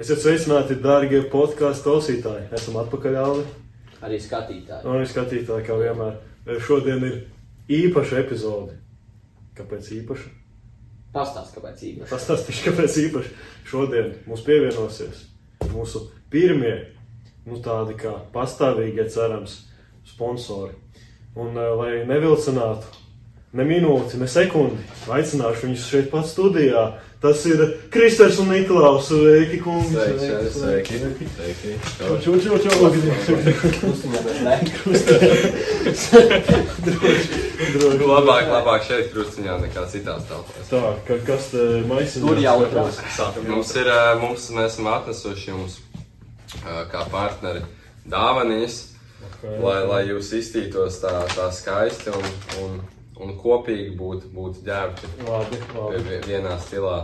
[0.00, 2.46] Esiet sveicināti, dārgie podkāstu klausītāji.
[2.56, 3.42] Esam atpakaļ, Alvi.
[4.00, 4.86] Arī skatītāji.
[4.86, 6.14] Un arī skatītāji, kā vienmēr.
[6.64, 7.18] Šodien ir
[7.68, 8.78] īpaša epizode.
[9.58, 10.30] Kāpēc īpaša?
[11.12, 12.08] Pastāst, kāpēc īpaši.
[12.08, 13.34] Pastāstīšu, kāpēc īpaši.
[13.68, 15.26] Šodien mums pievienosies
[15.74, 16.72] mūsu pirmie,
[17.44, 19.58] nu tādi kā pastāvīgie, cerams,
[20.08, 20.72] sponsori.
[21.36, 22.96] Un, eh, lai nevilcinātu
[23.52, 26.86] ne minūti, ne sekundi, aicināšu viņus šeit pat studijā.
[27.22, 27.60] Tas ir
[27.90, 29.06] Kristers un Niklaus.
[29.06, 29.94] Sveiki, kungi!
[29.94, 31.28] Sveiki, sveiki.
[31.36, 31.70] sveiki.
[31.98, 32.90] Čau, čau, čau!
[36.82, 37.42] Droši.
[38.02, 40.66] Labāk, labāk šeit krustiņā nekā citās telpās.
[40.66, 42.24] Tā, ka, kas te maisiņā?
[42.26, 42.56] Tur jau
[43.14, 43.46] Sākam.
[43.52, 45.78] Mums ir, ā, mums, mēs esam atnesuši jums
[46.66, 47.62] ā, kā partneri
[48.02, 48.80] dāvanas,
[49.62, 52.26] lai, lai jūs iztītos tā, tā skaisti un,
[52.64, 52.82] un,
[53.22, 56.02] un kopīgi būtu būt ģērbti Labi, labi.
[56.08, 56.98] vi- vienā stilā.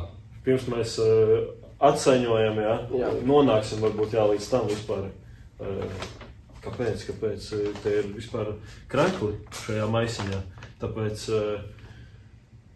[0.45, 1.49] Pirms mēs uh,
[1.85, 3.11] atsaņojam, jā, Jā.
[3.29, 5.09] nonāksim varbūt jā, līdz tam vispār.
[5.59, 5.85] Uh,
[6.65, 8.53] kāpēc, kāpēc uh, te ir vispār
[8.91, 9.35] krekli
[9.65, 10.41] šajā maisiņā?
[10.81, 11.61] Tāpēc uh,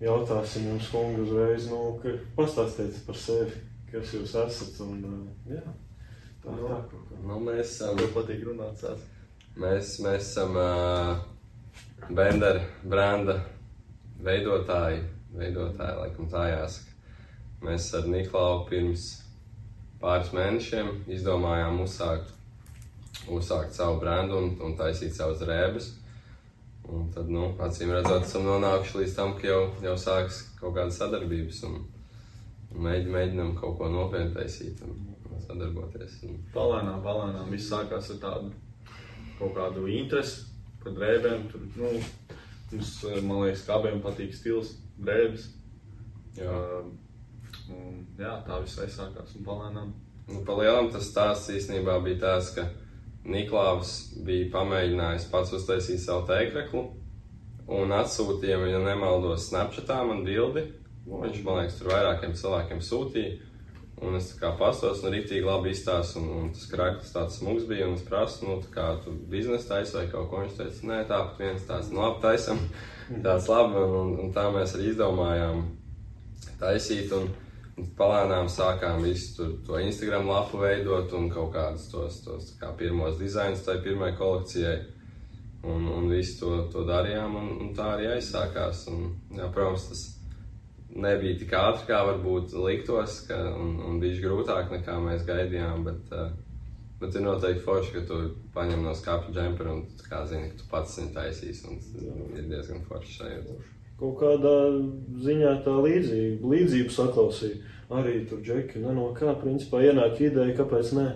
[0.03, 3.53] jautāsim jums, kungi, uzreiz, nu, ka pastāstiet par sevi,
[3.93, 4.81] kas jūs esat.
[4.85, 5.63] Un, uh, jā,
[6.43, 7.21] tā, tā, kaut kā.
[7.27, 9.03] Nu, mēs esam, Tev patīk runāt, sāc.
[9.57, 11.23] mēs, mēs esam uh,
[12.11, 13.37] Bendera branda
[14.23, 15.05] veidotāji,
[15.39, 16.91] veidotāji, laikam tā jāsaka.
[17.63, 19.05] Mēs ar Niklau pirms
[20.03, 22.33] pāris mēnešiem izdomājām uzsākt,
[23.31, 25.93] uzsākt savu brendu un, un taisīt savas rēbes.
[26.91, 30.99] Un tad, nu, acīm redzot, esam nonākuši līdz tam, ka jau, jau sākas kaut kādas
[30.99, 31.85] sadarbības un,
[32.73, 34.99] un mēģi, mēģinam kaut ko nopietnu taisīt un
[35.47, 36.19] sadarboties.
[36.27, 38.51] Un, Palēnām, palēnām viss sākās ar tādu
[39.39, 40.51] kaut kādu interesi
[40.85, 41.47] par drēbēm.
[41.53, 41.93] Tur, nu,
[42.73, 45.49] mums, eh, man liekas, ka abiem patīk stils, drēbes.
[46.39, 46.53] jā.
[46.53, 46.99] Um,
[47.73, 49.93] un, jā, tā viss aizsākās un palēnām.
[50.29, 52.69] Nu, Palielam tas stāsts īstenībā bija tāds, ka
[53.29, 56.85] Niklaus bija pamēģinājis pats uztaisīt savu teikreklu
[57.73, 60.67] un atsūtīja, ja nemaldos, Snapchatā man bildi.
[61.07, 63.39] Viņš man liekas, tur vairākiem cilvēkiem sūtīja.
[64.03, 67.69] Un es tā kā pastos, nu, rītīgi labi izstāstu, un, un tas kraklis tāds smags
[67.69, 70.41] bija, un es prasu, nu, tā kā tu biznesa taisi vai kaut ko.
[70.43, 72.65] Viņš teica, nē, tāpat viens tāds, nu, labi, taisam,
[73.13, 75.65] tāds labi, un, un, un tā mēs arī izdomājām
[76.59, 77.15] taisīt.
[77.19, 77.31] Un,
[77.73, 82.69] Un Palēnām sākām visu tur, to Instagram lapu veidot un kaut kādus tos, tos kā
[82.77, 84.75] pirmos dizainus tai pirmajai kolekcijai.
[85.63, 88.83] Un, un visu to, to darījām, un, un tā arī aizsākās.
[88.93, 90.03] Un, jā, protams, tas
[90.97, 95.85] nebija tik ātri, kā varbūt liktos, ka, un, un bija grūtāk nekā mēs gaidījām.
[95.89, 96.33] Bet, uh,
[97.03, 98.23] bet ir noteikti forši, ka tu
[98.55, 103.17] paņem no skāpja džempera un kā zini, ka tu pats viņu tas Ir diezgan forši
[103.19, 103.61] sajūta.
[104.03, 104.57] Kaut kādā
[105.23, 107.61] ziņā tā līdzība, līdzība saklausīja.
[107.93, 111.09] Arī tur džeki, ne no kā, principā ienāk ideja, kāpēc ne.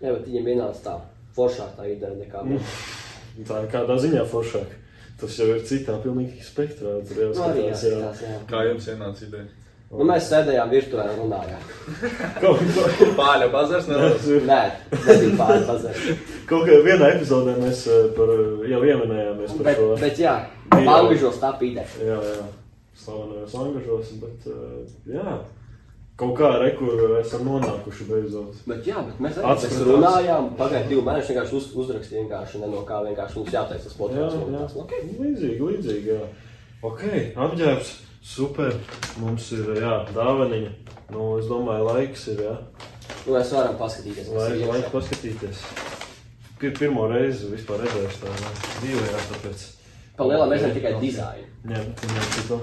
[0.00, 0.94] Jā, bet viņiem ienāca tā
[1.36, 2.78] foršāk tā ideja nekā Nu, mums.
[3.48, 4.72] Tā ir kādā ziņā foršāk.
[5.22, 6.98] Tas jau ir citā pilnīgi spektrā.
[7.08, 7.90] Tur jau skatās, jā.
[7.96, 8.38] jāskatās, jā.
[8.50, 9.50] Kā jums ienāca ideja?
[9.92, 11.64] Nu, mēs sēdējām virtuvē un runājām.
[13.18, 14.28] Pāļa bazars nedaudz.
[14.48, 14.60] Nē,
[14.94, 16.14] nebija pāri pazari.
[16.48, 18.32] kaut kā vienā epizodē mēs eh, par,
[18.72, 19.90] jau ieminējāmies par Bet, šo.
[20.00, 20.32] bet jā,
[20.80, 21.84] angažos tā ideja.
[22.00, 22.46] Jā, jā,
[23.04, 25.36] slavenajos angažos, bet eh, jā,
[26.22, 28.62] kaut kā rekur esam nonākuši beidzot.
[28.70, 32.70] Bet jā, bet mēs arī mēs runājām, pagāja divi mēneši, vienkārši uz, uzrakstīja vienkārši ne
[32.70, 34.38] no kā, vienkārši mums jātaisa tas Jā, podkāsts.
[34.38, 34.46] jā.
[34.46, 34.94] un tās, nu, ok.
[35.24, 36.30] Līdzīgi, līdzīgi, jā.
[36.82, 37.02] Ok,
[37.46, 37.90] apģērbs,
[38.34, 38.72] super.
[39.22, 40.72] Mums ir, jā, dāvaniņa.
[41.12, 42.54] Nu, es domāju, laiks ir, jā.
[43.26, 44.92] Nu, mēs varam paskatīties, Laik, ir laik iekšā.
[44.94, 45.64] paskatīties.
[46.62, 48.54] Pir, pirmo reizi vispār redzējuši tā jā.
[48.80, 49.66] dzīvē, jā, tāpēc.
[50.16, 51.48] Pa lielam mēs zinām tikai dizainu.
[51.72, 52.60] Ņem, ņem cito.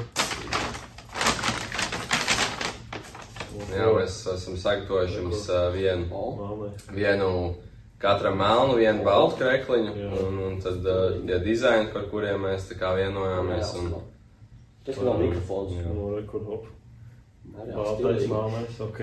[3.74, 6.06] Jā, mēs esam sagatavojuši jums uh, vienu.
[6.96, 7.30] Vienu
[8.00, 10.10] katram melnu, vienu baltu krekliņu, Jā.
[10.24, 13.76] un, un tad uh, tie dizaini, par kuriem mēs tā kā vienojāmies.
[13.82, 13.94] Un,
[14.88, 15.76] Tas ir no mikrofons.
[15.76, 15.92] Jā.
[16.50, 16.68] Hop.
[17.60, 19.00] Reāls Baltais, melnais, ok.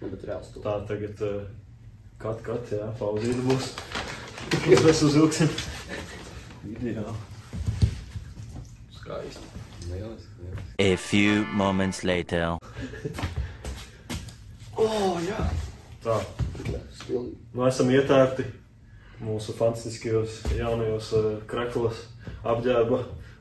[0.00, 0.10] Nu.
[0.64, 1.42] Tā tagad, uh,
[2.22, 3.72] kat, kat, jā, pauzīte būs.
[4.64, 5.52] Mēs mēs uzvilksim.
[6.72, 7.16] Ideāli.
[8.96, 9.44] Skaisti.
[10.78, 12.56] A few moments later.
[14.78, 14.86] O,
[15.26, 15.38] jā.
[16.04, 16.16] Tā.
[17.10, 18.44] Nu, esam ietērti
[19.24, 22.04] mūsu fantastiskajos jaunajos uh, kreklos,
[22.46, 23.00] apģērba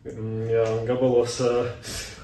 [0.10, 1.38] mm, jā, gabalos.
[1.46, 1.70] Uh,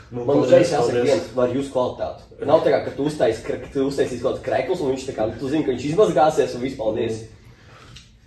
[0.09, 2.25] nu, Man uzreiz jāsaka, viens var jūs kvalitāti.
[2.49, 5.17] Nav tā kā, ka tu uztaisīsi, ka tu uztaisīsi kaut kāds krekls, un viņš tā
[5.19, 7.23] kā, tu zini, ka viņš izmazgāsies, un viss paldies.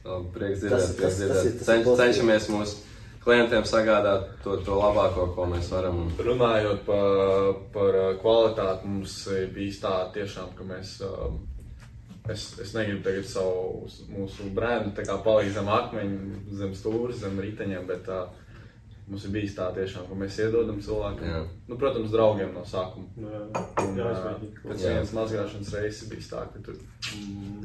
[0.06, 1.96] Labi, Prieks dzirdēt, prieks dzirdēt.
[1.98, 2.85] cenšamies mūsu
[3.26, 6.04] klientiem sagādāt to, to labāko, ko mēs varam.
[6.04, 11.40] Un, Runājot par, par uh, kvalitāti, mums uh, bija tā tiešām, ka mēs um,
[12.30, 17.38] es, es negribu tagad savu mūsu brēnu tā kā palikt zem akmeņa, zem stūra, zem
[17.42, 18.22] riteņiem, bet tā,
[19.06, 21.28] mums ir bijis tā tiešām, ka mēs iedodam cilvēkiem.
[21.30, 21.42] Jā.
[21.70, 23.06] Nu, protams, draugiem no sākuma.
[23.22, 23.42] Jā,
[23.86, 24.10] Un, jā,
[24.64, 26.80] pēc vienas mazgāšanas reizes bija tā, ka tur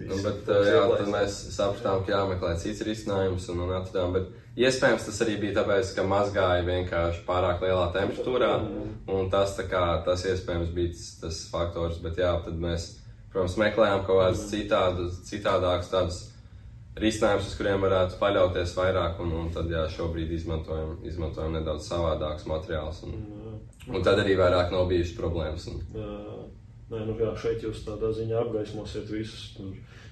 [0.01, 4.15] Nu, bet, jā, tad mēs sapratām, ka jāmeklē cits risinājums un, un atradām.
[4.17, 8.51] Bet iespējams tas arī bija tāpēc, ka mazgāja vienkārši pārāk lielā temperatūrā.
[9.11, 12.01] Un tas, kā, tas iespējams bija tas, tas faktors.
[12.03, 12.89] Bet jā, tad mēs,
[13.33, 15.93] protams, meklējām kaut kādus citādus, citādākus
[16.95, 19.19] tādus risinājumus, uz kuriem varētu paļauties vairāk.
[19.23, 23.03] Un, un tad jā, šobrīd izmantojam, izmantojam nedaudz savādākus materiālus.
[23.03, 25.67] Un, un tad arī vairāk nav bijušas problēmas.
[25.71, 26.17] Un, Jā,
[26.91, 29.53] Nē, nu jā, šeit jūs tādā ziņā apgaismosiet visus.
[29.55, 29.69] Tur,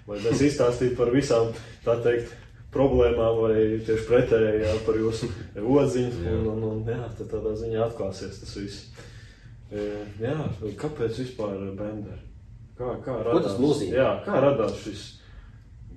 [0.08, 1.50] vai mēs izstāstītu par visām,
[1.84, 2.32] tā teikt,
[2.72, 5.28] problēmām, vai tieši pretēji jā, par jūsu
[5.60, 6.24] odziņu.
[6.24, 6.38] Jā.
[6.40, 8.86] Un, un, un, jā, tad tādā ziņā atklāsies tas viss.
[9.76, 9.90] E,
[10.24, 10.38] Jā,
[10.80, 12.24] kāpēc vispār Bender?
[12.80, 13.98] Kā, kā Ko tas radās- nozīmē?
[14.00, 15.19] Jā, kā radās šis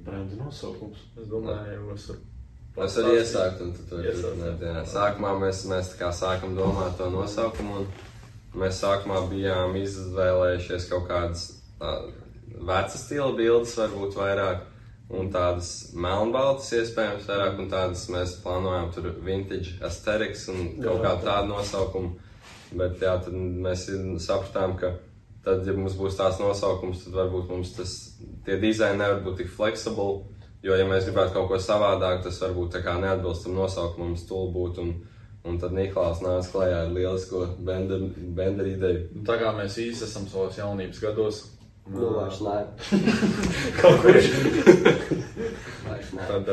[0.06, 1.02] brenda nosaukums?
[1.20, 2.20] Es domāju, es varu.
[2.86, 4.62] Es arī iesāku, un tu turpināt.
[4.64, 4.82] jā.
[4.88, 11.08] Sākumā mēs, mēs tā kā sākam domāt to nosaukumu, un mēs sākumā bijām izvēlējušies kaut
[11.10, 11.50] kādas
[12.62, 14.64] vecas stila bildes, varbūt vairāk,
[15.12, 21.16] un tādas melnbaltas iespējams vairāk, un tādas mēs plānojām tur vintage aesthetics un kaut kā
[21.24, 22.14] tādu nosaukumu.
[22.72, 23.84] Bet jā, tad mēs
[24.24, 24.94] sapratām, ka
[25.44, 27.92] tad, ja mums būs tāds nosaukums, tad varbūt mums tas,
[28.46, 30.10] tie dizaini nevar būt tik fleksibli.
[30.62, 34.78] Jo, ja mēs gribētu kaut ko savādāk, tas varbūt tā kā neatbilstam nosaukumam, stulbūt.
[34.78, 34.92] Un,
[35.48, 39.08] un tad Niklaus nāca klajā ar lielisko benderu ideju.
[39.16, 41.42] Nu, Tā kā mēs īsti esam savos jaunības gados,
[41.90, 42.58] Nu, vairs nē.
[43.80, 44.04] Kaut
[46.14, 46.26] nē.
[46.28, 46.50] tad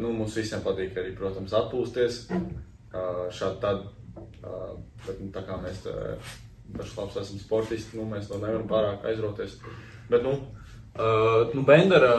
[0.00, 2.22] nu, mums visiem patīk arī, protams, atpūsties.
[3.36, 3.84] Šādi tad,
[5.04, 5.84] bet nu, tā kā mēs
[6.96, 9.58] labs esam sportisti, nu, mēs to nevaram pārāk aizrauties.
[10.08, 10.32] Bet, nu,
[10.96, 11.12] ā,
[11.54, 12.14] nu Bendera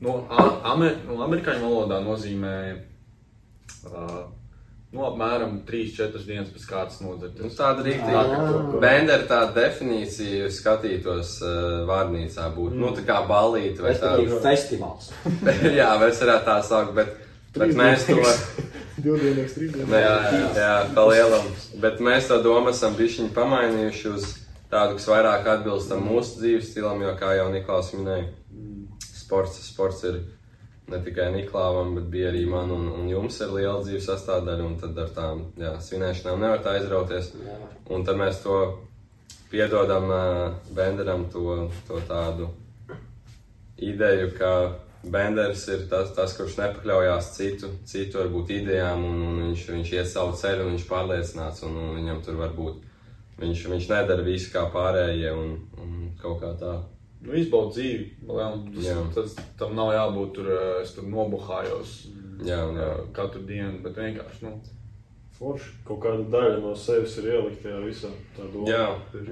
[0.00, 2.54] no, a- amer, no amerikāņu valodā nozīmē
[3.90, 4.04] ā,
[4.92, 7.54] nu, apmēram 3-4 dienas pēc kārtas Nu, nodzerties.
[7.58, 8.80] tāda rīktīva.
[8.82, 12.74] Bendera tāda definīcija skatītos uh, vārnīcā būtu.
[12.80, 14.16] Nu, tā kā balīti vai tā.
[14.42, 15.12] Festivāls.
[15.80, 17.14] jā, mēs varētu tā saukt, bet,
[17.54, 18.18] bet mēs to.
[19.00, 19.94] Divdienīgs, trīsdienīgs.
[19.94, 21.46] Jā, jā, jā pa lielam.
[21.80, 24.26] Bet mēs to domu esam bišķiņi pamainījuši uz
[24.70, 28.28] tādu, kas vairāk atbilstam mūsu dzīves stilam, jo, kā jau Niklaus minēja,
[29.02, 30.20] sports, sports ir
[30.90, 34.78] ne tikai Niklāvam, bet bija arī man un, un jums ir liela dzīves sastāvdaļa, un
[34.80, 37.32] tad ar tām jā, svinēšanām nevar tā aizrauties.
[37.90, 38.58] Un tad mēs to
[39.50, 42.50] piedodam uh, Benderam to, to tādu
[43.80, 44.52] ideju, ka
[45.00, 50.10] Benders ir tas, tas kurš nepakļaujās citu, citu varbūt idejām, un, un viņš, viņš iet
[50.10, 52.89] savu ceļu, un viņš pārliecināts, un, un viņam tur varbūt
[53.40, 56.74] viņš, viņš nedara visu kā pārējie, un, un kaut kā tā.
[57.20, 58.04] Nu, izbaudīt dzīvi.
[58.30, 58.94] Vēl, Jā.
[59.14, 61.96] tas, tas, tam nav jābūt tur, ā, es tur nobuhājos
[62.46, 62.86] Jā, un, jā.
[62.96, 64.44] ā, katru dienu, bet vienkārši.
[64.46, 64.54] Nu,
[65.40, 65.70] Forši.
[65.88, 68.08] Kaut kāda daļa no sevis ir ielikt tajā visā.
[68.68, 68.82] Jā,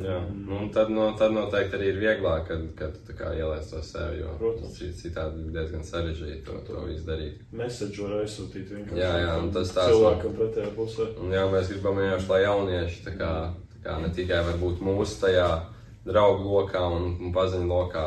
[0.00, 0.14] jā.
[0.32, 3.66] Nu, un tad, no, tad noteikti arī ir vieglāk, kad, kad tu tā kā ieliec
[3.68, 4.72] to sev, jo Protams.
[4.78, 7.42] cit- citādi ir diezgan sarežģīti to, to izdarīt.
[7.52, 9.02] Message var aizsūtīt vienkārši.
[9.02, 11.10] Jā, jā, un tas tās- cilvēkam pretējā pusē.
[11.20, 13.32] Un jā, mēs gribam vienkārši, lai jaunieši tā kā,
[13.67, 15.48] tā kā ne tikai varbūt mūsu tajā
[16.06, 18.04] draugu lokā un, un paziņu lokā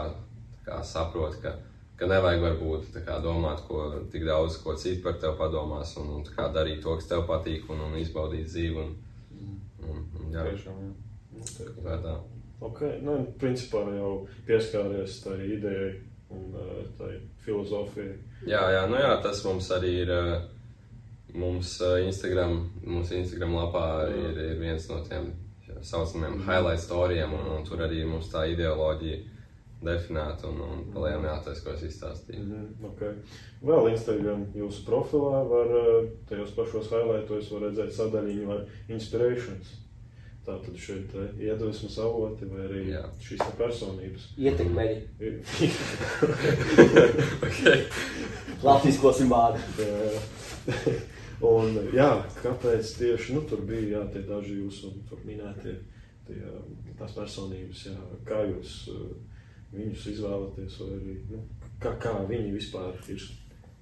[0.55, 1.53] tā kā saprot, ka,
[1.99, 6.09] ka nevajag varbūt tā kā domāt, ko tik daudz, ko citi par tevi padomās un,
[6.17, 8.85] un kā darīt to, kas tev patīk un, un izbaudīt dzīvi.
[8.85, 8.95] Un,
[9.87, 10.93] un, un, jā, tiešām, jā.
[11.81, 12.15] Tā ir tā.
[12.61, 14.11] Ok, nu, principā jau
[14.45, 15.91] pieskāries tai idejai
[16.31, 17.13] un eh, tai
[17.45, 18.17] filozofijai.
[18.47, 20.17] Jā, jā, nu jā, tas mums arī ir.
[20.17, 20.41] eh,
[21.31, 25.29] Mums eh, Instagram, mūsu Instagram lapā ir, ir viens no tiem
[25.81, 29.17] tā saucamiem highlight storijiem, un, un tur arī mums tā ideoloģija
[29.81, 32.43] definēta un, un palielam jātais, ko es izstāstīju.
[32.45, 33.11] Mhm, okay.
[33.65, 38.61] Vēl Instagram jūsu profilā var eh, tajos pašos highlightos var redzēt sadaļiņu ar
[38.93, 39.67] inspirations.
[40.45, 43.03] Tātad šeit eh, iedvesmas avoti vai arī Jā.
[43.25, 44.23] šīs personības.
[44.37, 44.97] Ietekmeļi.
[47.49, 47.77] okay.
[48.61, 49.61] Latviskosim vārdu.
[51.41, 52.09] Un, jā,
[52.41, 54.91] kāpēc tieši nu, tur bija jā, tie daži jūsu
[55.25, 55.77] minētie
[56.27, 56.41] tie,
[56.99, 57.95] tās personības, jā,
[58.27, 59.07] kā jūs uh,
[59.73, 61.41] viņus izvēlaties, vai arī nu,
[61.81, 63.25] kā, kā viņi vispār ir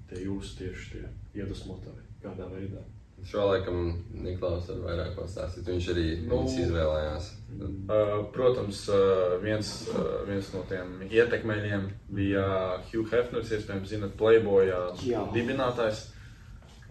[0.09, 1.03] tie jūsu tieši tie
[1.41, 2.85] iedvesmotāji, kādā veidā.
[3.27, 5.67] Šo laikam Niklaus var vairāk pastāstīt.
[5.67, 6.37] Viņš arī Nu.
[6.45, 7.25] nu, izvēlējās.
[7.59, 12.45] Uh, protams, uh, viens, uh, viens no tiem ietekmeļiem bija
[12.93, 14.71] Hugh Hefners, iespējams, zinat, Playboy
[15.03, 15.25] Jā.
[15.35, 16.05] dibinātājs.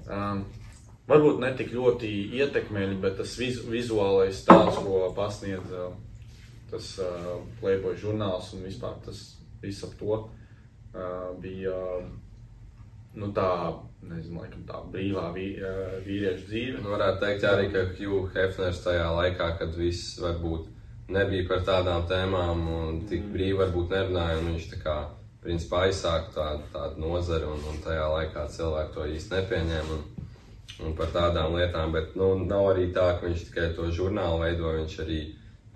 [0.05, 0.45] Um,
[1.09, 5.91] varbūt ne tik ļoti ietekmeļi, bet tas viz, vizuālais tēls, ko pasniedz uh,
[6.71, 9.23] tas uh, Playboy žurnāls un vispār tas
[9.63, 11.77] viss ap to uh, bija
[13.19, 13.51] nu, tā,
[14.07, 16.83] nezinu, laikam, tā brīvā vī, uh, vīriešu dzīve.
[16.83, 20.69] Nu, varētu teikt, arī, ka Hugh Hefners tajā laikā, kad viss varbūt
[21.15, 24.99] nebija par tādām tēmām un tik brīvi varbūt nerunāja, un viņš tā kā,
[25.43, 29.97] principā, aizsāka tādu, tādu nozari, un, un tajā laikā cilvēki to īsti nepieņēma.
[29.97, 30.18] Un,
[30.85, 34.73] un par tādām lietām, bet nu, nav arī tā, ka viņš tikai to žurnālu veido,
[34.77, 35.21] viņš arī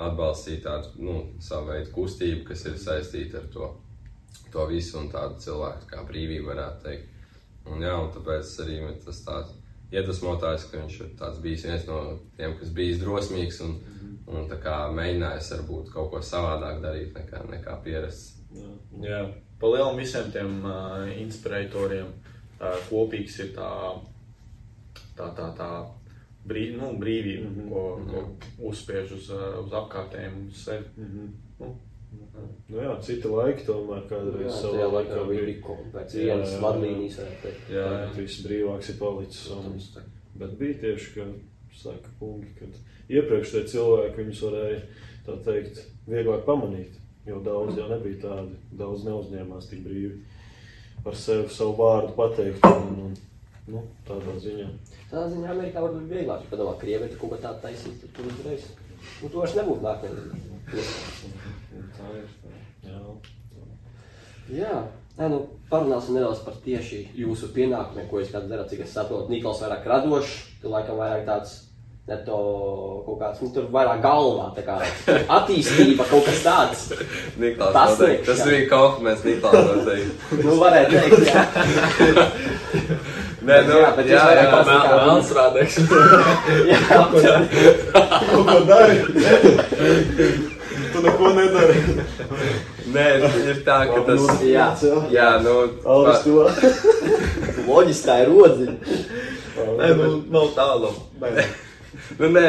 [0.03, 3.71] atbalstīja tādu nu, savu veidu kustību, kas ir saistīta ar to,
[4.53, 7.09] to visu un tādu cilvēku kā brīvību, varētu teikt.
[7.71, 9.53] Un, jā, un tāpēc arī tas tāds
[9.93, 11.99] iedvesmotājs, ka viņš ir bijis viens no
[12.39, 13.77] tiem, kas bijis drosmīgs un,
[14.27, 18.39] un mēģinājis varbūt kaut ko savādāk darīt nekā, nekā pierasts.
[18.53, 18.71] Jā.
[19.05, 19.21] Jā,
[19.61, 23.69] pa lielam visiem tiem uh, inspiratoriem uh, kopīgs ir tā,
[25.23, 25.71] tā, tā, tā
[26.49, 27.71] brī, nu, brīvība, mm -hmm.
[27.71, 30.85] ko, ko uzspiež uz, uh, uz apkārtējiem, uz sevi.
[30.97, 31.33] Mhm.
[31.61, 31.75] Nu,
[32.69, 35.29] Nu, jā, citi laiki tomēr Jā, kādreiz tajā laikā bija.
[35.29, 36.61] viņi bija kaut pēc Jā, vienas jā, jā.
[36.65, 37.25] vadlīnijas, jā,
[37.73, 37.85] jā.
[37.85, 39.51] Tagad viss brīvāks ir palicis.
[39.51, 39.79] Un,
[40.35, 41.27] bet bija tieši, ka
[41.83, 42.69] saka kungi, kad
[43.09, 44.81] iepriekš tie cilvēki viņus varēja,
[45.27, 47.01] tā teikt, vieglāk pamanīt.
[47.27, 50.17] Jo daudz jau nebija tādi, daudz neuzņēmās tik brīvi
[51.05, 52.65] par sevi savu vārdu pateikt.
[52.67, 53.15] Un, un,
[53.71, 54.69] nu, tādā ziņā.
[55.11, 58.31] Tādā ziņā Amerikā varbūt bija vieglāk, padomā, Krievija tur kaut ko tādu taisīt, tad tur
[58.33, 58.67] uzreiz.
[59.23, 60.23] Nu, to vairs nebūtu nākamajā.
[61.99, 62.27] Tā ir.
[62.87, 62.99] Jā.
[64.53, 64.75] Jā,
[65.19, 68.71] Nē, nu, parunāsim nedaudz par tieši jūsu pienākumiem, ko jūs kādā darāt.
[68.73, 71.59] Cik es saprotu, Niklaus vairāk radošs, tu laikam vairāk tāds
[72.09, 72.39] neto
[73.07, 74.79] kaut kāds, nu, tur vairāk galvā, tā kā
[75.37, 76.87] attīstība, kaut kas tāds.
[77.39, 78.27] Niklaus, Tas noteikti.
[78.31, 80.41] tas bija kompliments Niklaus noteikti.
[80.41, 81.45] Nu, varētu teikt, jā.
[83.43, 84.65] Nē, nu, Jā, bet jūs jā, jā, kā-
[85.03, 85.75] Melnsrādēks.
[86.71, 88.97] jā, Kaut ko dari?
[90.93, 91.77] tu neko nedari.
[92.93, 93.07] Nē,
[93.49, 94.69] ir tā, ka tas, jā.
[95.15, 95.57] jā, nu,
[95.89, 96.47] Alvis to.
[97.67, 98.75] Loģiski tā ir rodziņa.
[99.81, 100.91] Nē, nu, nav tālu.
[102.21, 102.47] nu, nē,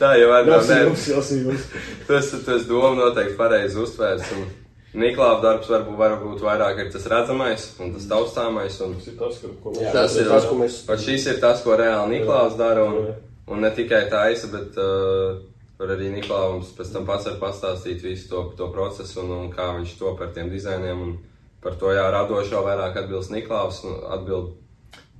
[0.00, 0.54] tā jau var būt.
[0.56, 1.68] Jāsījums, jāsījums.
[2.08, 4.32] Tas, tas doma noteikti pareizi uztvērs.
[4.38, 4.46] Un
[4.94, 8.76] Niklāva darbs varbūt, varbūt vairāk ir tas redzamais un tas taustāmais.
[8.84, 10.76] Un Tas ir tas, ko, Jā, Tas ir tas, ko mēs.
[10.86, 12.84] pat šis ir tas, ko reāli Niklāvs dara.
[12.86, 13.10] Un,
[13.50, 15.40] un ne tikai tā aisa, bet uh,
[15.80, 19.72] var arī Niklāvs pēc tam pats var pastāstīt visu to, to procesu un, un kā
[19.80, 21.02] viņš to par tiem dizainiem.
[21.08, 21.16] Un
[21.64, 23.82] par to jā, radošo vairāk atbilst Niklāvs.
[23.88, 24.54] un Atbild.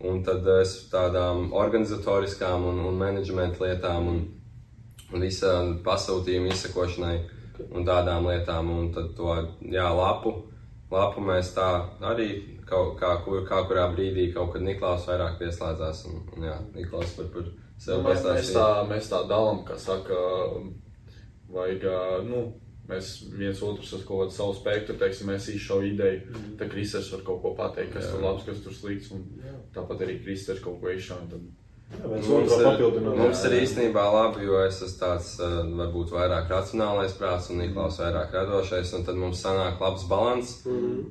[0.04, 4.16] Un tad es tādām organizatoriskām un, un menedžmenta lietām un,
[5.14, 5.52] un visā
[5.86, 7.14] pasūtījuma izsakošanai
[7.70, 8.70] un tādām lietām.
[8.70, 9.34] Un tad to
[9.70, 10.34] jā, lapu,
[10.90, 11.68] lapu mēs tā
[12.00, 12.28] arī
[12.68, 16.06] kaut kā, kur, kā kurā brīdī kaut kad Niklaus vairāk pieslēdzās.
[16.11, 18.58] Un, un jā, Niklaus par, par sevi Nu, Mēs, mēs, pastāstīja.
[18.58, 20.18] tā, mēs tā dalām, ka saka,
[21.54, 21.84] vajag,
[22.28, 22.44] nu,
[22.88, 27.23] mēs viens otrs ar kaut kādu savu spektru, teiksim, mēs izšau ideju, tad Kristers var
[27.26, 28.14] kaut ko pateikt, kas Jā.
[28.14, 29.25] tur labs, kas tur slikts, un
[29.75, 31.20] tāpat arī Kristers kaut ko izšau,
[32.04, 33.16] Mums ir, papildināt.
[33.16, 38.00] mums ir īstenībā labi, jo es esmu tāds uh, varbūt vairāk racionālais prāts un Niklaus
[38.00, 40.54] vairāk radošais, un tad mums sanāk labs balans.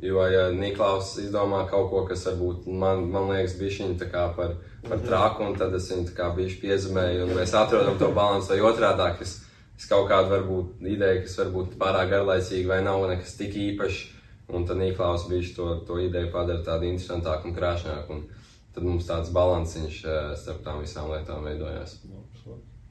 [0.03, 4.57] Jo, ja Niklaus izdomā kaut ko, kas varbūt man, man liekas bišķiņ tā kā par,
[4.89, 8.53] par traku, un tad es viņu tā kā bišķi piezemēju, un mēs atrodam to balansu,
[8.53, 9.39] vai otrādāk, es,
[9.79, 14.05] es kaut kādu varbūt ideju, kas varbūt pārāk garlaicīga vai nav nekas tik īpašs,
[14.53, 18.17] un tad Niklaus bišķi to, to ideju padara tādu interesantāku un krāšņāku.
[18.17, 18.42] Un,
[18.73, 21.99] Tad mums tāds balansiņš eh, starp tām visām lietām veidojās.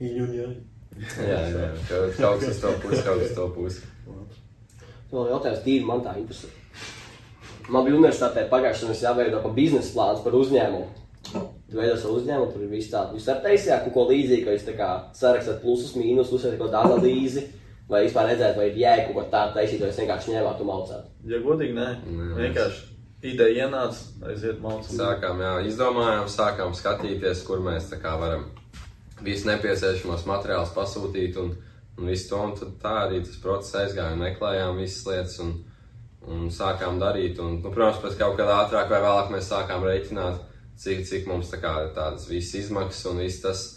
[0.03, 0.47] Iņuņā.
[1.33, 3.85] Jā, jā, ka kaut kas uz to pusi, kaut kas uz to pusi.
[5.13, 6.51] Vēl jautājums tīri man tā interesē.
[7.73, 10.91] Man bija universitātē pagājušajā gadā jāveido pa biznesa plāns par uzņēmumu.
[11.33, 13.17] Tu veido savu uzņēmumu, tur ir viss tāds.
[13.17, 16.75] Jūs ar taisījāt kaut ko līdzīgu, ka jūs tā kā sarakstat plusus, mīnus, uzsverat kaut
[16.75, 17.47] kādu analīzi.
[17.89, 20.69] Vai vispār redzēt, vai ir jēga kaut ko tādu taisīt, vai jūs vienkārši ņēmāt un
[20.69, 21.09] maucāt.
[21.29, 21.89] Ja godīgi, Nē,
[22.37, 22.92] vienkārši
[23.23, 24.97] ideja ienāca, aiziet mācīt.
[24.99, 28.49] Sākām, jā, izdomājām, sākām skatīties, kur mēs kā varam
[29.23, 31.53] visu nepieciešamos materiālus pasūtīt un,
[31.99, 32.41] un visu to.
[32.43, 35.55] Un tā arī tas process aizgāja, meklējām visas lietas un,
[36.27, 37.39] un sākām darīt.
[37.43, 40.43] Un, nu, protams, pēc kaut kādā ātrāk vai vēlāk mēs sākām reiķināt,
[40.83, 43.69] cik, cik mums tā kā tādas visas izmaksas un viss tas.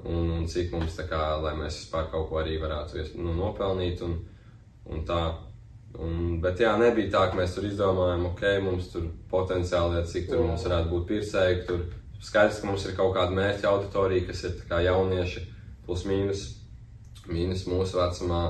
[0.00, 4.00] Un, un cik mums tā kā, lai mēs vispār kaut ko arī varētu nu, nopelnīt
[4.06, 4.16] un,
[4.88, 5.22] un tā.
[5.98, 10.28] Un, bet jā, nebija tā, ka mēs tur izdomājām, ok, mums tur potenciāli ir, cik
[10.30, 11.64] tur mums varētu būt pircēji.
[11.66, 11.82] Tur
[12.22, 15.42] skaidrs, ka mums ir kaut kāda mērķa auditorija, kas ir kā jaunieši,
[15.86, 16.44] plus mīnus,
[17.26, 18.44] mīnus mūsu vecumā.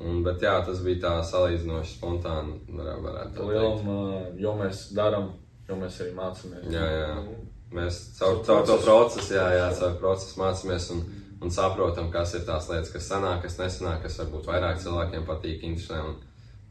[0.00, 3.50] Un, bet jā, tas bija tā salīdzinoši spontāni, varētu, varētu tā teikt.
[3.50, 5.26] Lielam, ā, jo mēs darām,
[5.68, 6.70] jo mēs arī mācāmies.
[6.72, 7.10] Jā, jā.
[7.76, 11.04] Mēs caur, caur to procesu, jā, jā, caur procesu mācāmies un,
[11.44, 15.60] un saprotam, kas ir tās lietas, kas sanāk, kas nesanāk, kas varbūt vairāk cilvēkiem patīk,
[15.68, 16.00] interesē.
[16.08, 16.16] Un,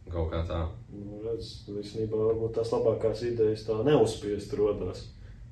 [0.10, 0.64] Kaut kā tā.
[0.94, 5.06] Nu, redz, īstenībā varbūt tās labākās idejas tā neuzspiest rodās.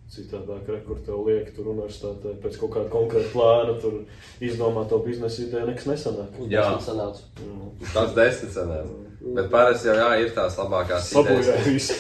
[0.08, 3.98] Citādāk, re, kur tev liek, tur universitātē pēc kaut kāda konkrēta plāna, tur
[4.40, 6.38] izdomāt to biznesa ideju, nekas nesanāk.
[6.48, 6.64] Jā.
[6.80, 7.26] sanāca.
[7.44, 8.96] Nu, Tas desmit sanāca.
[9.36, 11.68] Bet parasti jau jā, ir tās labākās Sabojāja idejas.
[11.68, 11.94] visu.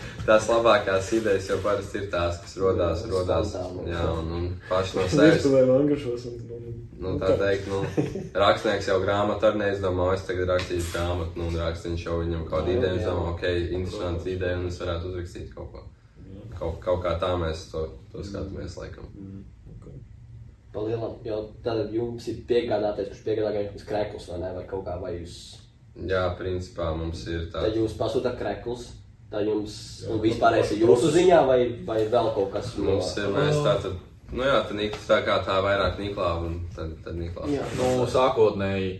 [0.26, 3.92] Tās labākās idejas jau parasti ir tās, kas rodās, rodās Spontāni.
[3.92, 5.46] jā, un, un paši no sevis.
[6.96, 7.82] Nu, tā teikt, nu,
[8.42, 12.72] rakstnieks jau grāmatu ar neizdomā, es tagad rakstīšu grāmatu, nu, un rakstnieks jau viņam kādu
[12.72, 13.02] Jā, ideju, jā.
[13.02, 13.44] izdomā, ok,
[13.78, 15.84] interesanti ideja, un es varētu uzrakstīt kaut ko.
[16.56, 19.06] Kaut, kaut kā tā mēs to, to skatāmies, laikam.
[20.72, 24.96] Palielam, jo tad jums ir piegādātais, kurš piegādā jums krēklus vai ne, vai kaut kā,
[25.00, 25.36] vai jūs,
[26.04, 27.62] Jā, principā mums ir tā.
[27.64, 28.90] tad jūs pasūtat krēklus,
[29.30, 29.76] tad jums,
[30.10, 33.96] un vispārējais ir jūsu ziņā, vai, vai vēl kaut kas Mums ir, mēs tā tad,
[34.32, 37.50] nu jā, tad nik- tā kā tā vairāk niklāva, un tad, tad niklāva.
[37.52, 37.66] Jā.
[37.80, 38.90] Nu, sākotnēji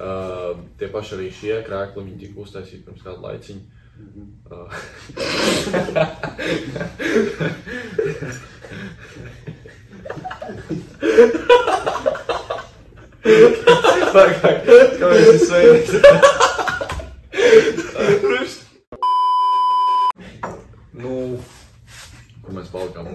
[0.00, 3.62] uh, tie paši arī šie krēkli viņi tika uztaisīti pirms kāda laiciņa.
[4.48, 4.70] Uh,
[14.12, 14.68] Pagaid,
[14.98, 16.00] kāpēc es sveicu?
[20.98, 21.12] Nu,
[22.42, 23.08] kur mēs palikām?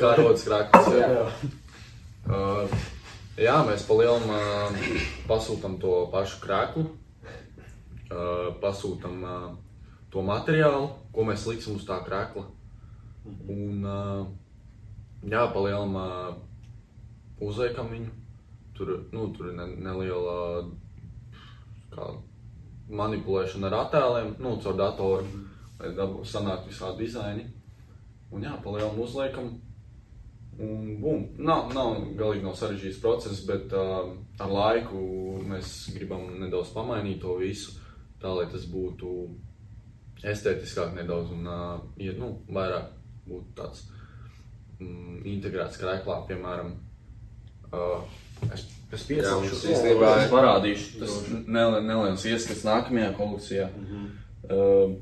[0.00, 0.88] Kā rodas krēklis?
[0.96, 1.26] jā.
[2.26, 2.68] Uh,
[3.38, 4.72] jā, mēs palielam uh,
[5.28, 6.86] pasūtām to pašu krēklu,
[8.10, 9.50] uh, pasūtām uh,
[10.10, 12.46] to materiālu, ko mēs liksim uz tā krēkla.
[13.48, 14.26] Un uh,
[15.22, 16.32] jā, palielam uh,
[17.40, 18.10] uzliekam viņu.
[18.76, 20.66] Tur, nu, tur ir ne, neliela
[21.94, 22.10] kā,
[22.92, 25.44] manipulēšana ar attēliem, nu, caur datoru,
[25.80, 27.46] lai dabūtu sanākt visādi dizaini.
[28.36, 29.54] Un jā, palielam uzliekam.
[30.56, 35.00] Un, bum, nav, nav galīgi nav sarežģīts process, bet uh, ar laiku
[35.44, 37.74] mēs gribam nedaudz pamainīt to visu,
[38.22, 39.10] tā lai tas būtu
[40.24, 42.88] estētiskāk nedaudz un uh, ja, nu, vairāk
[43.28, 43.84] būtu tāds
[44.80, 46.72] mm, integrēts krēklā, piemēram.
[47.66, 48.00] Uh,
[48.48, 48.64] es,
[48.96, 51.18] es mums īstenībā es parādīšu, tas
[51.52, 53.68] nel- neliels ieskats nākamajā kolekcijā.
[54.46, 54.96] Uh,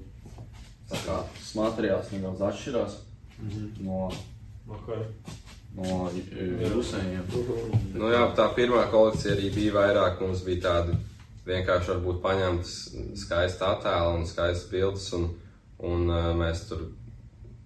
[0.90, 3.03] tā kā tas materiāls nedaudz atšķirās
[3.84, 4.08] no,
[4.64, 5.02] Okay.
[5.76, 7.24] no jūsējiem.
[7.98, 10.96] Nu jā, tā pirmā kolekcija arī bija vairāk, mums bija tādi
[11.44, 12.72] vienkārši varbūt paņemtas
[13.20, 15.28] skaisti attēli un skaistas bildes, un,
[15.84, 16.86] un uh, mēs tur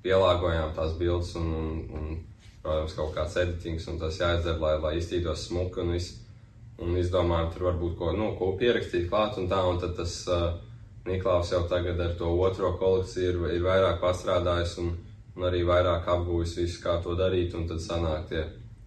[0.02, 2.08] pielāgojām tās bildes un, un, un
[2.64, 6.16] protams, kaut kāds editings, un tas jāizdara, lai, lai iztītos smuki un viss.
[6.78, 10.52] Un izdomājām, tur varbūt ko, nu, ko pierakstīt klāt un tā, un tad tas uh,
[11.08, 14.92] Niklaus jau tagad ar to otro kolekciju ir, ir vairāk pastrādājis un,
[15.38, 18.40] un arī vairāk apgūvis visu, kā to darīt, un tad sanāk tie,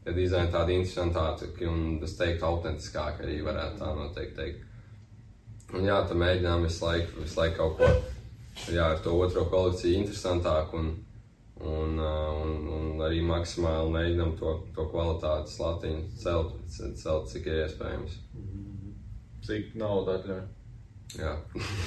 [0.03, 4.67] tie dizaini tādi interesantāki un, es teiktu, autentiskāki arī varētu tā noteikti teikt.
[5.71, 7.91] Un jā, tad mēģinām visu laiku, visu laiku kaut ko,
[8.67, 10.89] jā, ar to otro kolekciju interesantāku un,
[11.61, 17.63] un, uh, un, un arī maksimāli mēģinām to, to kvalitātes latiņu celt, celt, cik ir
[17.63, 18.19] iespējams.
[19.47, 20.43] Cik nauda atļauj?
[21.19, 21.31] Jā,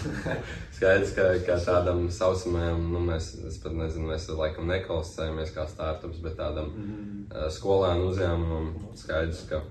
[0.76, 6.20] skaidrs, ka, ka tādam saucamajam, nu, mēs, es pat nezinu, mēs laikam nekvalificējamies kā startups,
[6.24, 7.48] bet tādam mm -hmm.
[7.56, 8.68] skolēnu uzņēmumam
[9.00, 9.62] skaidrs, ka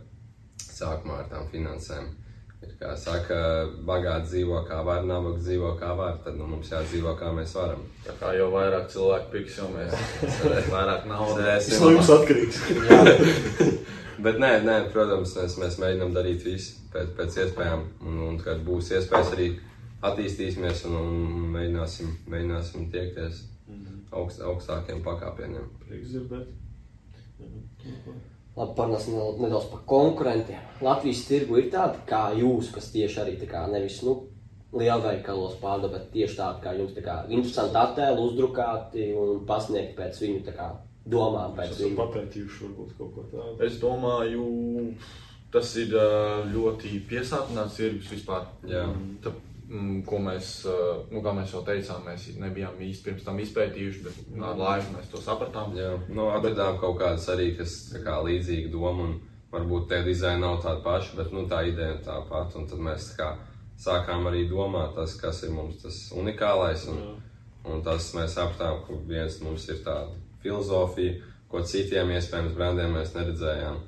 [0.63, 2.09] sākumā ar tām finansēm
[2.63, 3.37] ir, kā saka,
[3.85, 7.85] bagāti dzīvo kā var, nabaga dzīvo kā var, tad nu, mums jādzīvo kā mēs varam.
[8.07, 11.69] Tā kā jau vairāk cilvēku pirks, jo mēs vairāk naudas.
[11.69, 12.63] Tas no jums atkarīgs.
[14.23, 17.87] Bet nē, nē, protams, mēs, mēs mēģinām darīt visu pēc, pēc iespējām.
[18.07, 19.49] Un, un kad būs iespējas, arī
[20.03, 23.43] attīstīsimies un, un mēģināsim, mēģināsim tiekties
[24.13, 25.65] augst, augstākiem pakāpieniem.
[25.87, 26.51] Prieks dzirdēt.
[28.53, 30.61] Labi, parunāsim nedaudz par konkurentiem.
[30.85, 34.19] Latvijas tirgu ir tādi kā jūs, kas tieši arī tā kā nevis, nu,
[34.77, 40.21] lielveikalos pārda, bet tieši tādi kā jums, tā kā interesanti attēli, uzdrukāti un pasniegti pēc
[40.21, 40.69] viņu, tā kā,
[41.05, 41.97] domām pēc Esmu viņu.
[41.99, 43.55] papētījuši varbūt kaut ko tādu.
[43.65, 44.45] Es domāju,
[45.51, 45.95] tas ir
[46.53, 48.47] ļoti piesātināts tirgus vispār.
[48.69, 48.85] Jā.
[49.23, 49.33] Tā,
[49.67, 50.53] mm, ko mēs,
[51.11, 55.11] nu, kā mēs jau teicām, mēs nebijām īsti pirms tam izpētījuši, bet ar laiku mēs
[55.11, 55.75] to sapratām.
[55.77, 59.19] Jā, nu, atradām kaut kādas arī, kas tā kā līdzīga doma, un
[59.53, 62.57] varbūt tie dizaini nav tādi paši, bet nu, tā ideja ir tā pati.
[62.57, 63.29] Un tad mēs tā kā
[63.83, 66.87] sākām arī domāt, tas, kas ir mums tas unikālais.
[66.89, 67.19] Un,
[67.67, 71.17] un tas mēs sapratām, ka viens mums ir tāda filozofija,
[71.51, 73.81] ko citiem iespējams brandiem mēs neredzējām.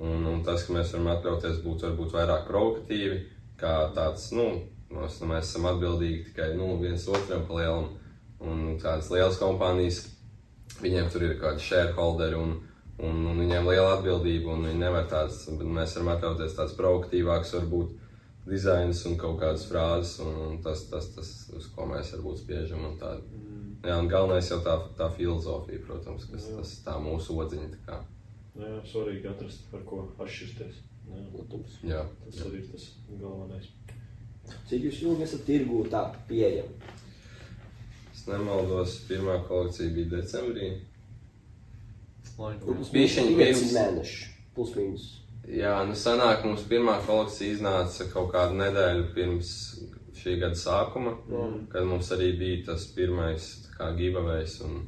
[0.00, 3.18] Un, un tas, ka mēs varam atļauties būt varbūt vairāk provokatīvi,
[3.60, 4.46] kā tāds, nu,
[4.94, 7.90] mēs, nu, mēs esam atbildīgi tikai nu, viens otram pa lielam.
[8.40, 10.06] Un tādas lielas kompānijas
[10.80, 12.54] viņiem tur ir kaut kādi shareholderi un,
[13.04, 17.52] un, un viņiem liela atbildība, un viņi nevar tādas, bet mēs varam atļauties tādas provokatīvākas,
[17.58, 17.92] varbūt,
[18.48, 22.86] dizains un kaut kādas frāzes, un, un tas, tas, tas, uz ko mēs varbūt spiežam.
[22.88, 23.14] Un tā,
[23.84, 26.56] jā, un galvenais jau tā, tā filozofija, protams, kas Jā.
[26.58, 27.68] tas tā mūsu odziņa.
[27.74, 28.00] tā kā.
[28.60, 30.80] Jā, svarīgi atrast, ar ko atšķirties.
[31.10, 31.78] Jā, Protams.
[31.82, 32.84] Jā, tas arī ir tas
[33.20, 33.66] galvenais.
[34.68, 36.74] Cik jūs ilgi esat tirgū tā pieejami?
[38.14, 40.70] es nemaldos, pirmā kolekcija bija decembrī.
[42.38, 42.82] Laikam.
[42.92, 44.28] Bišķiņ pieci pirms- mēneši.
[44.54, 45.06] Plus mīnus.
[45.48, 49.50] Jā, nu sanāk, mums pirmā kolekcija iznāca kaut kādu nedēļu pirms
[50.20, 51.66] šī gada sākuma, Mm.
[51.72, 54.80] kad mums arī bija tas pirmais kā giveaways un,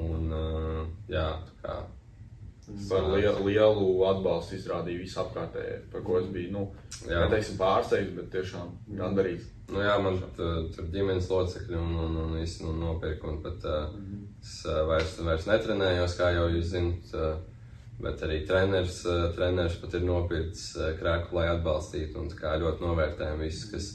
[0.00, 1.78] un uh, jā, tā kā
[2.88, 6.64] Par lielu, lielu atbalstu izrādīja visapkārtējie, par ko es biju, nu,
[7.02, 7.24] Jā.
[7.24, 9.48] neteiksim pārsteigts, bet tiešām gandarīts.
[9.70, 13.94] Nu jā, man tur ģimenes locekļi un, un, un visi nu, nopirka, un pat uh,
[14.42, 19.78] es uh, vairs, vairs netrenējos, kā jau jūs zinat, uh, bet arī treneris, uh, treneris
[19.82, 23.90] pat ir nopircis uh, krēku, lai atbalstītu, un kā ļoti novērtējam visus, kas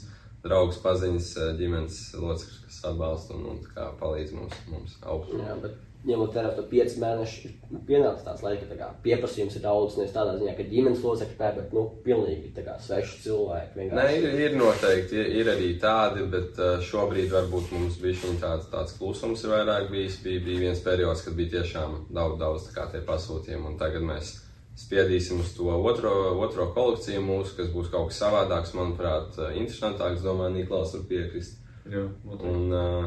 [0.46, 5.34] draugs paziņas, uh, ģimenes locekļus, kas atbalsta un, un tā kā palīdz mums, mums augt.
[5.36, 9.96] Jā, bet ņemot vērā to pieci mēneši, ir pienācis tāds laika, ka pieprasījums ir daudz,
[9.98, 13.82] nevis tādā ziņā, ka ģimenes locekļi pērk, bet, nu, pilnīgi tā kā sveši cilvēki Nē,
[13.82, 14.22] vienkārši.
[14.22, 18.70] ir, ir noteikti, ir, ir arī tādi, bet uh, šobrīd varbūt mums bija šī tāds,
[18.72, 20.20] tāds klusums ir vairāk bijis.
[20.22, 24.06] Bija, bija viens periods, kad bija tiešām daudz, daudz tā kā tie pasūtījumi, un tagad
[24.06, 24.36] mēs
[24.76, 26.12] spiedīsim uz to otro,
[26.44, 30.24] otro kolekciju mūsu, kas būs kaut kas savādāks, manuprāt, interesantāks.
[30.24, 31.62] Domāju, Niklaus var piekrist.
[31.88, 32.02] Jā.
[32.36, 33.06] Un, uh,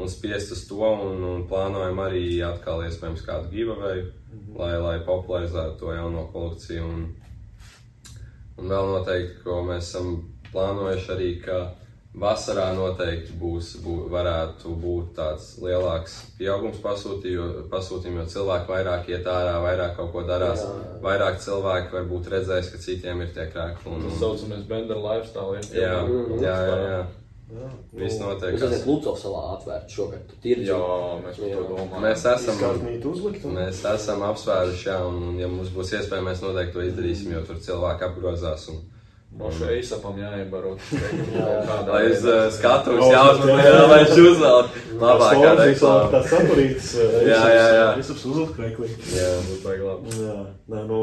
[0.00, 4.06] un spiest uz to, un, un plānojam arī atkal iespējams kādu giveaway,
[4.56, 6.88] lai, lai popularizētu to jauno kolekciju.
[6.88, 7.06] Un,
[8.58, 10.16] un vēl noteikti, ko mēs esam
[10.54, 11.58] plānojuši arī, ka
[12.14, 19.56] vasarā noteikti būs, bū, varētu būt tāds lielāks pieaugums pasūtījumu, jo cilvēki vairāk iet ārā,
[19.64, 20.94] vairāk kaut ko darās, Jā, jā.
[21.02, 23.90] vairāk cilvēki varbūt redzēs, ka citiem ir tie krēkli.
[23.90, 25.60] Un, Tas un, saucamais bender lifestyle.
[25.74, 27.04] jā, Mm, jā, jā, jā.
[27.54, 28.54] Jā, Viss nu, notiek.
[28.56, 30.64] Jūs esat Lucovs salā atvērts šogad, tirgi.
[30.70, 30.78] Jā,
[31.22, 31.66] mēs par to Jā.
[31.68, 32.00] domājam.
[32.02, 32.56] Mēs esam.
[33.58, 37.42] Mēs esam apsvēruši, jā, un, un ja mums būs iespēja, mēs noteikti to izdarīsim, jo
[37.46, 38.64] tur cilvēki apgrozās.
[38.72, 38.80] Un,
[39.34, 40.76] Mošu eisapam jāiebaro.
[41.88, 43.86] lai uz uh, skatuves Jā, jāuzmanā, jā, jā.
[43.90, 46.04] lai viņš uzvelk labākā Stāvs, reklāmā.
[46.12, 46.90] tāds saturīts.
[47.26, 47.86] Jā, jā, jā.
[47.98, 48.90] Visus uzlikt krēklī.
[49.10, 50.14] Jā, būs baigi labi.
[50.22, 50.36] Jā,
[50.74, 51.00] nē, nu,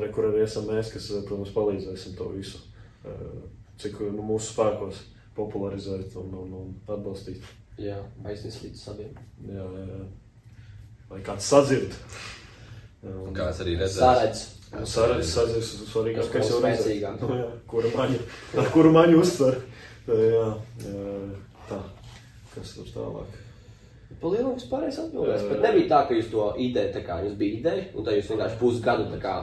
[0.00, 2.62] re, kur arī esam mēs, kas, protams, palīdzēsim to visu,
[3.04, 3.26] eh,
[3.82, 5.02] cik nu, mūsu spēkos
[5.36, 7.44] popularizēt un, un, un atbalstīt.
[7.80, 9.12] Jā, aiznes līdz saviem.
[9.48, 10.00] Jā, jā, jā.
[11.12, 11.92] Lai kāds sadzird.
[13.04, 14.00] Un un kāds arī redzēs.
[14.00, 14.42] Sāredz.
[14.70, 16.80] Saredz, sadzird svarīgākais jau redzēt.
[16.86, 17.20] Spēcīgāk.
[17.24, 18.18] Nu, jā, kura maņu,
[18.62, 19.56] ar kuru maņu uztver.
[20.06, 20.44] Tā, Jā,
[20.86, 21.14] jā,
[21.68, 21.78] tā.
[22.54, 23.38] Kas tur tālāk?
[24.20, 25.62] Pa lielam vispārējais atbildēs, Jā, bet jā.
[25.68, 28.58] nebija tā, ka jūs to ideju, tā kā jums bija ideja, un tā jūs vienkārši
[28.60, 29.34] pusgadu tā kā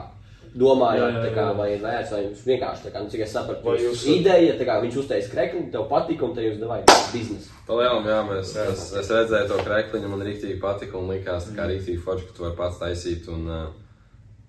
[0.58, 1.56] domājāt, Jā, jā, tā kā, jā.
[1.58, 4.06] vai ir vērts, vai jums vienkārši, tā kā, nu, cik es sapratu, Vai jūs jūs-
[4.20, 7.50] ideja, tā kā viņš uzteica krekli, tev patika, un te jūs devāt biznesu.
[7.68, 11.64] Palielam, jā, mēs, es, es redzēju to krekliņu, man rīktīgi patika un likās tā kā
[11.66, 11.70] Mm.
[11.74, 13.28] rīktīgi forši, ka tu vari pats taisīt.
[13.28, 13.66] Un, uh,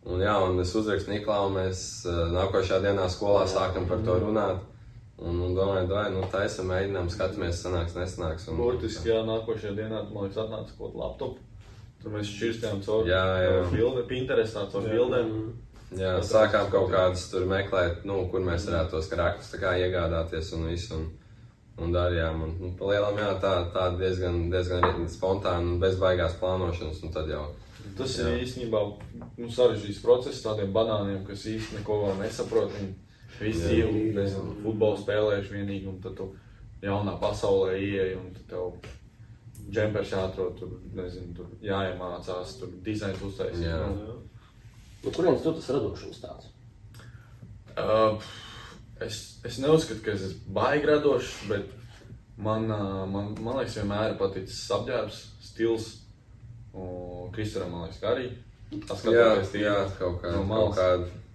[0.09, 4.17] un jā, un es uzrakstu Niklā, un mēs uh, nākošajā dienā skolā sākam par to
[4.25, 4.65] runāt.
[5.19, 8.47] Un, un domāju, vai nu taisam, mēģinām, skatāmies, sanāks, nesanāks.
[8.47, 11.47] Un, Burtiski, jā, nākošajā dienā, tu, man liekas, atnāca kaut kāda laptopa.
[11.99, 13.55] Tur mēs šķirstījām caur Jā, jā.
[13.73, 15.33] bildēm, Pinterestā caur bildēm.
[15.99, 19.09] Jā, sākām kaut kādas tur meklēt, nu, kur mēs varētu tos
[19.51, 20.95] tā kā iegādāties un visu.
[20.95, 21.09] Un,
[21.83, 22.43] un darījām.
[22.45, 27.01] Un, nu, palielam, jā, tā, tā diezgan, diezgan spontāni un bez baigās plānošanas.
[27.03, 27.45] Un tad jau
[27.99, 28.29] Tas Jā.
[28.31, 28.81] ir īstenībā
[29.37, 32.71] nu, sarežģīts process tādiem banāniem, kas īsti neko vēl nesaprot.
[32.77, 32.93] Viņi
[33.39, 33.73] visi Jā.
[33.73, 36.31] dzīvo, nezinu, futbolu spēlējuši vienīgi, un tad tu
[36.83, 43.67] jaunā pasaulē ieej, un tad tev džempers jāatrod, tur, nezinu, tur jāiemācās, tur dizains uztaisīt.
[43.67, 43.83] Jā.
[43.91, 44.19] Nu,
[45.03, 46.49] Nu, kurienes tu tas radošums tāds?
[47.79, 48.19] Uh,
[49.05, 51.69] es, es neuzskatu, ka es esmu baigi radošs, bet
[52.35, 55.87] man, uh, man, man liekas, vienmēr ir paticis apģērbs, stils.
[56.79, 58.29] Un Kristēnam, man liekas, ka arī.
[58.85, 60.89] Tas jā, jā, kaut kā, no kaut kā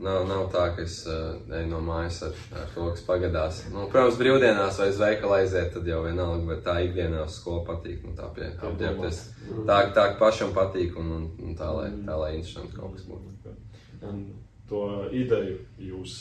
[0.04, 3.58] nav, nav tā, ka es uh, eju no mājas ar, ar to, kas pagadās.
[3.72, 7.64] Nu, protams, brīvdienās vai uz veikalu aiziet, tad jau vienalga, bet tā ikdienā uz skolu
[7.66, 8.04] patīk.
[8.06, 9.20] Nu, tā pie apģērbties.
[9.66, 13.56] Tā, tā pašam patīk un, un, un tā, lai, tā, lai interesanti kaut kas būtu.
[14.04, 14.22] Un
[14.70, 15.58] to ideju
[15.90, 16.18] jūs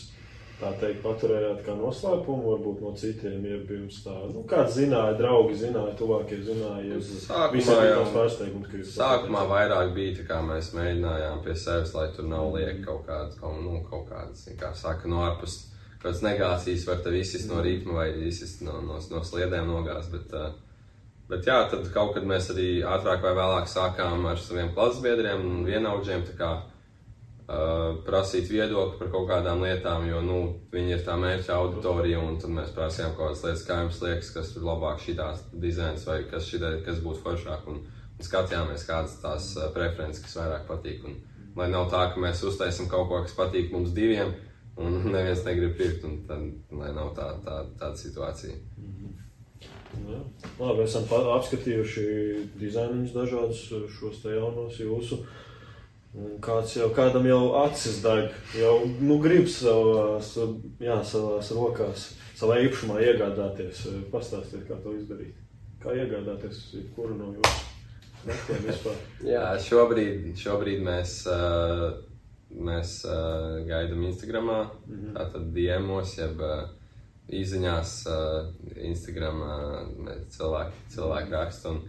[0.64, 5.58] tā teikt paturējāt kā noslēpumu, varbūt no citiem, ja jums tā, nu, kāds zināja, draugi
[5.60, 10.28] zināja, tuvākie zināja, ja Sākumā visiem bija tāds pārsteigums, ka jūs Sākumā vairāk bija tā,
[10.32, 14.48] kā mēs mēģinājām pie sevis, lai tur nav lieka kaut kādas, kaut, nu, kaut kādas,
[14.60, 15.60] kā saka, no ārpus.
[16.04, 20.12] Kādas negācijas var te visas no ritma vai visas no, no, no sliedēm nogāzt.
[20.12, 20.50] Bet, uh,
[21.32, 25.46] bet jā, tad kaut kad mēs arī ātrāk vai vēlāk sākām ar saviem klases biedriem
[25.48, 26.26] un vienaudžiem.
[26.28, 26.50] tā kā,
[27.48, 30.38] prasīt viedokli par kaut kādām lietām, jo nu,
[30.72, 34.54] viņi ir tā mērķa auditorija, tad mēs prasījām kaut kādas lietas, kā jums liekas, kas
[34.56, 37.68] ir labāk šitās dizains vai kas, šitā, kas būtu foršāk.
[37.68, 41.04] Un, un skatījāmies, kādas tās uh, preferences, kas vairāk patīk.
[41.10, 41.20] Un,
[41.60, 44.32] lai nav tā, ka mēs uztaisām kaut ko, kas patīk mums diviem,
[44.80, 48.56] un neviens negrib pirkt, un tad, lai nav tā, tā, tāda situācija.
[49.94, 50.20] Jā.
[50.58, 52.06] Labi, esam apskatījuši
[52.58, 55.20] dizainus dažādus šos te jaunos jūsu.
[55.20, 55.42] Un
[56.14, 60.36] Kāds jau kādam jau acis deg, jau nu, grib savās,
[60.84, 62.04] jā, savās rokās,
[62.38, 63.88] savā īpašumā iegādāties.
[64.12, 65.40] Pastāstiet, kā to izdarīt.
[65.82, 66.60] Kā iegādāties
[66.94, 67.32] kuru no
[68.68, 69.00] vispār.
[69.26, 71.90] Jā, šobrīd, šobrīd mēs, uh,
[72.54, 74.54] mēs uh, gaidām Instagram,
[75.18, 76.46] tātad diemos, jeb
[77.34, 78.54] īsiņās uh,
[78.86, 79.42] Instagram
[80.30, 81.74] cilvēki, cilvēki raksta.
[81.74, 81.82] Un,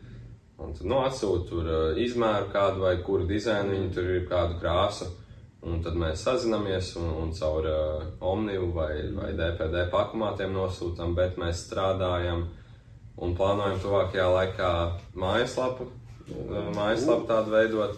[0.63, 5.11] un nu, atsūta tur izmēru kādu vai kuru dizainu, viņi tur ir kādu krāsu.
[5.65, 11.39] Un tad mēs sazināmies un, un caur uh, Omnivu vai, vai DPD pakumātiem nosūtām, bet
[11.41, 12.45] mēs strādājam
[13.25, 14.73] un plānojam tuvākajā laikā
[15.17, 17.97] mājaslapu, uh, mājaslapu tādu veidot.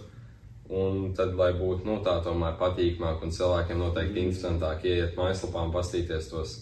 [0.67, 5.75] Un tad, lai būtu nu, tā tomēr patīkamāk un cilvēkiem noteikti interesantāk ieiet mājaslapā un
[5.75, 6.55] pastīties tos,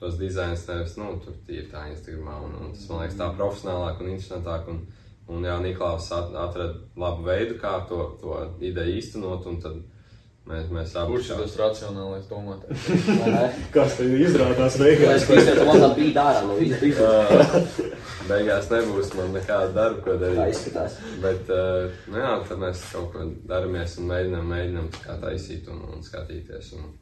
[0.00, 2.36] tos dizainus, nevis nu, tur tīri tā Instagramā.
[2.48, 4.68] Un, un tas man liekas tā profesionālāk un interesantāk.
[4.72, 4.82] Un,
[5.28, 9.46] un jā, Niklaus at, atrada labu veidu, kā to, to ideju īstenot.
[9.50, 9.78] Un tad
[10.46, 13.48] mēs, mēs abi Kurš ir tas racionālais ne?
[13.74, 15.26] Kas te izrādās beigās?
[15.26, 17.64] Kristēns mazliet bija dārā no biznesa.
[18.28, 20.54] beigās nebūs man nekāda darba, ko Tā darīt.
[20.54, 21.00] izskatās.
[21.24, 25.66] Bet, uh, nu jā, tad mēs kaut ko daramies un mēģinām, mēģinām tā kā taisīt
[25.72, 26.72] un, un skatīties.
[26.78, 26.94] Un,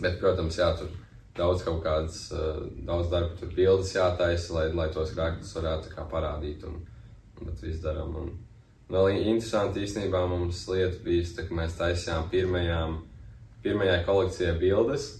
[0.00, 0.92] bet, protams, jā, tur
[1.36, 5.96] daudz kaut kādas, uh, daudz darba, tur bildes jātaisa, lai, lai tos krāktus varētu tā
[5.98, 6.64] kā parādīt.
[6.68, 6.78] Un,
[7.40, 8.14] bet viss darām.
[8.20, 8.32] Un
[8.92, 12.98] vēl interesanti īstenībā mums lieta bija, tā, ka mēs taisījām pirmajām,
[13.64, 15.10] pirmajai kolekcijai bildes.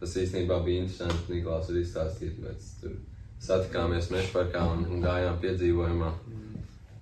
[0.00, 2.96] Tas īstenībā bija interesanti, Niklaus var izstāstīt, mēs tur
[3.44, 6.10] satikāmies mežparkā un, un gājām piedzīvojumā.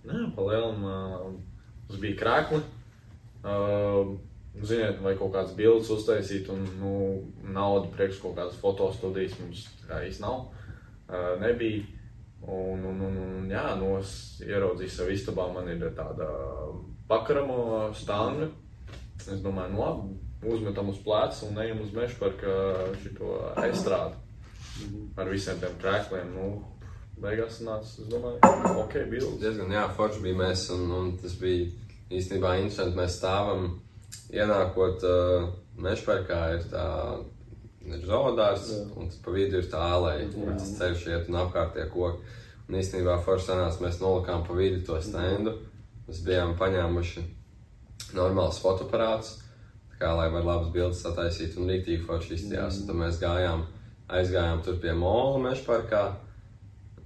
[0.02, 2.62] Nē, pa lielam mums bija krākli.
[3.42, 4.14] Uh,
[4.62, 6.94] Ziniet, vai kaut kādas bildes uztaisīt, un nu,
[7.54, 10.42] naudu priekš kaut kādas fotostudijas mums īsti nav.
[11.08, 11.86] Uh, nebija.
[12.42, 16.26] Un, un, un, un jā, nu, es ieraudzīju savu istabā, man ir tāda
[17.10, 18.48] pakaramo stanga.
[19.22, 20.16] Es domāju, nu labi,
[20.50, 24.18] uzmetam uz pleca un ejam uz mežu par šo aizstrādi.
[25.16, 26.32] Ar visiem tiem krēkliem.
[26.34, 26.48] Nu,
[27.22, 28.40] beigās nāca, es domāju,
[28.82, 29.38] ok, bildes.
[29.44, 31.68] Diezgan jā, forši bija mēs, un, un tas bija
[32.10, 32.98] īstenībā interesanti.
[32.98, 33.68] Mēs stāvam,
[34.34, 36.86] ienākot uh, mežparkā, ir tā
[37.90, 41.74] ir zoodārs, un tas pa vidu ir tā aleja, kur tas ceļš iet un apkārt
[41.76, 42.38] tie koki.
[42.68, 45.56] Un īstenībā forši sanās, mēs nolikām pa vidu to stendu.
[46.06, 47.22] Mēs bijām paņēmuši
[48.16, 49.36] normāls fotoaparāts,
[49.90, 52.80] tā kā lai var labas bildes sataisīt un rītīgi forši izstījās.
[52.80, 53.64] Un tad mēs gājām,
[54.12, 56.04] aizgājām tur pie mola mežparkā.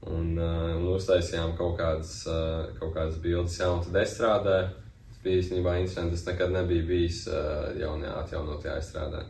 [0.06, 4.68] Un, uh, un uztaisījām kaut kādas, uh, kaut kādas bildes, jau tad es strādāju.
[5.08, 6.14] Tas bija īstenībā interesanti.
[6.14, 9.24] Es nekad nebiju bijis uh, jaunajā, atjaunotajā aizstrādē.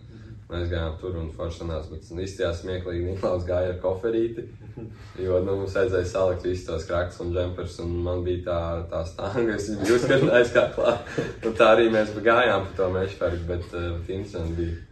[0.47, 3.07] Mēs gājām tur un forši sanāca, bet izstījās smieklīgi.
[3.09, 4.45] Niklaus gāja ar koferīti,
[5.19, 8.59] jo nu, mums vajadzēja salikt visus tos krakus un džempers, un man bija tā,
[8.93, 11.17] tā stāga, es viņu biju uzkarnājis kā klāt.
[11.43, 14.83] Un tā arī mēs gājām pa to mešferku, bet uh, interesanti bija.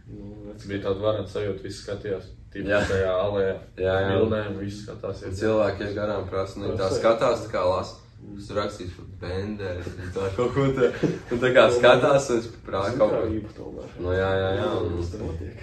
[0.55, 2.33] Tas bija tāds varants sajūta, visi skatījās.
[2.55, 2.77] Jā.
[2.87, 3.55] tajā alejā.
[3.75, 4.11] Jā, jā.
[4.13, 5.23] Bildēm, visi skatās.
[5.35, 8.04] Cilvēki iet garām prasa, nu, tā skatās, tā kā lasa.
[8.35, 10.89] Es rakstīju par benderi, un tā kaut ko tā,
[11.31, 13.51] un tā kā skatās, un es prātu kaut ko.
[13.59, 13.93] Tomēr.
[14.01, 15.61] Nu, jā, jā, jā, un, Tas te notiek.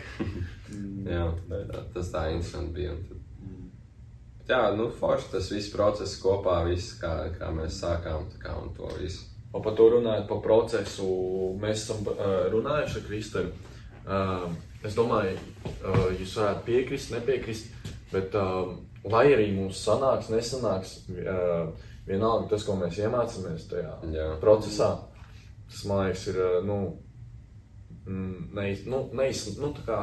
[1.14, 2.94] jā, tā, tas tā interesanti bija.
[2.94, 3.18] Un tad,
[4.38, 8.56] bet jā, nu, forši tas viss process kopā, viss, kā, kā mēs sākām, tā kā,
[8.62, 9.28] un to visu.
[9.52, 11.06] Un par to runājot, par procesu,
[11.60, 13.72] mēs esam uh, runājuši ar Kristēnu.
[14.02, 14.46] Uh,
[14.82, 15.36] es domāju,
[15.68, 17.68] uh, jūs varētu piekrist, nepiekrist,
[18.10, 18.72] bet uh,
[19.12, 21.68] lai arī mums sanāks, nesanāks, uh,
[22.08, 24.26] vienalga tas, ko mēs iemācāmies tajā Jā.
[24.42, 24.90] procesā,
[25.70, 26.78] tas man liekas, ir uh, nu,
[28.06, 30.02] mm, neiz, nu, neiz, nu, tā kā.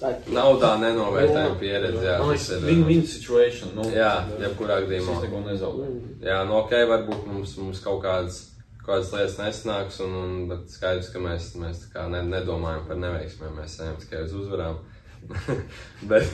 [0.00, 2.62] Tā ir Nav tā nenovērtējuma pieredze, jā, tas ir.
[2.64, 3.74] win-win situation.
[3.76, 5.18] Nu, Jā, jebkurā gadījumā.
[5.26, 5.98] neko nezaudēju.
[6.24, 8.38] Jā, nu ok, varbūt mums, mums kaut kādas,
[8.80, 11.82] kaut kādas lietas nesnāks, un, un, bet skaidrs, ka mēs, mēs
[12.14, 14.80] ne, nedomājam par neveiksmēm, mēs ejam tikai uz uzvarām.
[16.10, 16.32] bet,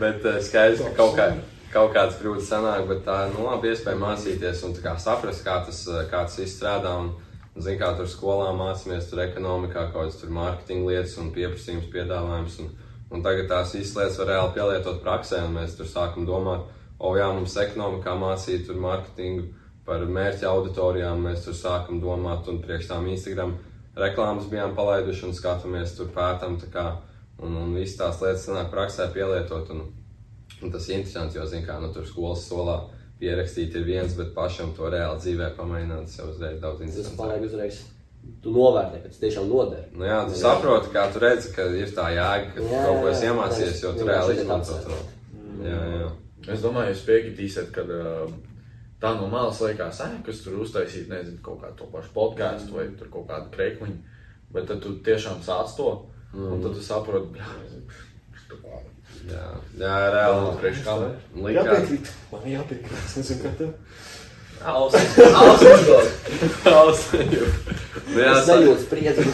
[0.00, 1.28] bet eh, skaidrs, ka kaut, kā,
[1.74, 5.58] kaut kāds grūti sanāk, bet tā ir nu, labi iespēja mācīties un kā saprast, kā
[5.66, 6.96] tas, eh, kā tas viss strādā.
[7.02, 7.14] Un,
[7.54, 12.56] Ziniet, kā tur skolā mācāmies, tur ekonomikā kaut kādas mārketinga lietas un pieprasījums, piedāvājums.
[12.64, 12.72] Un,
[13.14, 16.64] un tagad tās visas lietas var reāli pielietot praksē, un mēs tur sākam domāt,
[16.98, 19.46] o jā, mums ekonomikā mācīja tur mārketingu
[19.86, 23.54] par mērķa auditorijām, mēs tur sākam domāt, un priekš tām Instagram
[23.94, 26.88] reklāmas bijām palaiduši un skatāmies tur pētam, kā,
[27.38, 29.86] un, un visas tās lietas sanāk praksē pielietot, un,
[30.62, 32.78] un tas ir interesanti, jo, zin kā, nu, tur skolas solā
[33.20, 37.20] pierakstīt ir viens, bet pašam to reāli dzīvē pamēģināt, tas jau uzreiz daudz Tas interesantāk.
[37.20, 37.82] paliek uzreiz.
[38.40, 39.82] Tu novērtē, ka tas tiešām noder.
[39.92, 43.00] Nu jā, tu saproti, kā tu redzi, ka ir tā jēga, ka tu Jā, kaut
[43.02, 43.32] ko jā, esi jā.
[43.34, 44.98] iemācījies, jo tu Jā, reāli izmanto to.
[45.64, 46.08] Jā, jā.
[46.54, 48.32] Es domāju, jūs piekritīsiet, ka uh,
[49.00, 53.12] tā no malas liekas, kas tur uztaisīt, nezinu, kaut kādu to pašu podkāstu vai tur
[53.12, 54.00] kaut kādu krekliņu.
[54.56, 55.90] Bet tad tu tiešām sāc to,
[56.32, 57.40] un tad tu saproti,
[58.48, 58.56] ka
[59.30, 59.46] Jā,
[59.80, 60.50] jā reāli.
[60.60, 60.96] priekš kā
[61.34, 62.10] Likās, Jāpiekrīt.
[62.32, 62.98] Man jāpiekrīt.
[63.04, 63.72] Es nezinu, kā tev.
[68.08, 69.24] nu, jā, Es sāk, nejūtu spriedzi.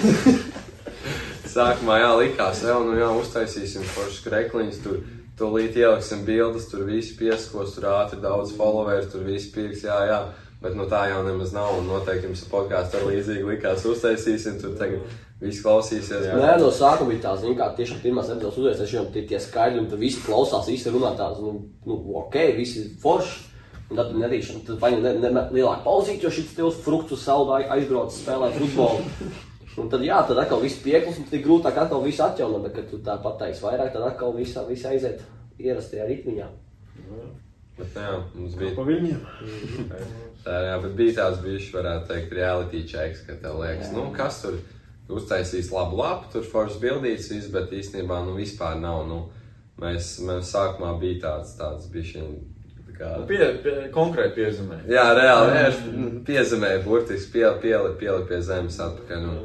[1.50, 5.00] sākumā jā, likās, jau, nu jā, uztaisīsim foršas krekliņas, tur
[5.40, 10.20] tūlīt ieliksim bildes, tur visi pieskos, tur ātri daudz followers, tur visi pirks, jā, jā.
[10.60, 14.74] Bet nu tā jau nemaz nav, un noteikti jums podkāstā ar līdzīgi likās uztaisīsim, tur
[14.76, 15.06] tagad
[15.40, 16.30] viss klausīsies.
[16.36, 19.80] Nē, no sākuma bija tā, zin, kā tiešām pirmās epizodes uzreiz, jau tie, tie skaidri,
[19.82, 21.54] un tur visi klausās, visi runā tāds, nu,
[21.88, 23.46] nu ok, visi forši.
[23.90, 28.14] Un tad nedrīkst, tad nu ne, ne, lielāka pauzīt, jo šis stils fruktu saldā aizbrauc
[28.14, 29.32] spēlēt futbolu.
[29.80, 32.76] Un tad, jā, tad atkal viss pieklus, un tad ir grūtāk atkal visu atjaunot, bet,
[32.76, 35.24] kad tu tā pateiks vairāk, tad atkal viss vis aiziet
[35.58, 36.48] ierastajā ritmiņā.
[37.80, 39.20] Bet, jā, mums bija Pa viņiem.
[40.44, 44.42] Tā, jā, bet bija tāds bijis, varētu teikt, reality checks, ka tev liekas, nu, kas
[44.44, 44.58] tur
[45.16, 49.20] uztaisīs labu lapu, tur foršs bildīts, viss, bet īstenībā, nu, vispār nav, nu,
[49.80, 52.34] mēs, mēs sākumā bija tāds, tāds bišķiņ,
[52.88, 54.82] tā kā, pie, pie, konkrēti piezīmē.
[54.90, 55.80] jā, reāli, jā, es
[56.28, 59.40] piezemēju burtiski, pie, pieli, pieli pie zemes atpakaļ, un,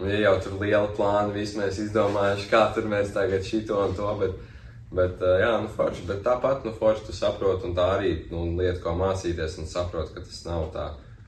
[0.00, 3.96] un ja jau tur liela plāna, viss mēs izdomājuši, kā tur mēs tagad šito un
[3.96, 4.36] to, bet,
[4.96, 8.78] Bet, jā, nu, forši, bet tāpat, nu, forši tu saproti, un tā arī nu, lieta,
[8.84, 10.86] ko mācīties, un saproti, ka tas nav tā.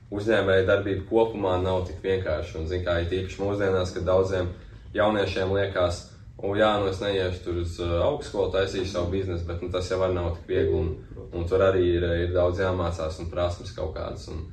[0.09, 2.55] Uzņēmēja darbība kopumā nav tik vienkārši.
[2.57, 4.49] Un, zin, kā ir tīpaši mūsdienās, kad daudziem
[4.95, 6.01] jauniešiem liekas,
[6.39, 9.91] o, jā, nu, es neiešu tur uz uh, augstskolu, taisīšu savu biznesu, bet nu, tas
[9.91, 10.79] jau var nav tik viegli.
[10.79, 14.25] Un, un tur arī ir, ir daudz jāmācās un prasmes kaut kādas.
[14.33, 14.47] Un,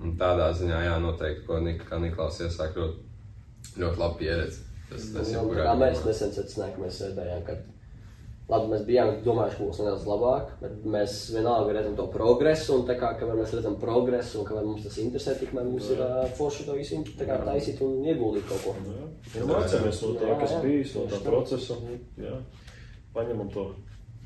[0.00, 3.04] un tādā ziņā, jā, noteikti, ko Nik Niklaus iesāk, ļoti,
[3.82, 4.64] ļoti labi pieredzi.
[4.88, 7.60] Tas, tas Jā, ir kā mēs nesen secinājām, ka mēs sēdējām, ka
[8.48, 12.84] labi, mēs bijām domājuši, ka būs nedaudz labāk, bet mēs vienalga redzam to progresu, un
[12.88, 16.66] tā kā mēs redzam progresu, un kamēr mums tas interesē, tikmēr mums ir uh, forši
[16.68, 18.74] to visu tā kā taisīt un ieguldīt kaut ko.
[18.84, 19.06] Jā,
[19.40, 20.60] ja mācāmies no tā, Jā, kas jā.
[20.66, 21.78] bijis, no tā procesa.
[22.20, 22.36] Jā,
[23.16, 23.64] paņemam to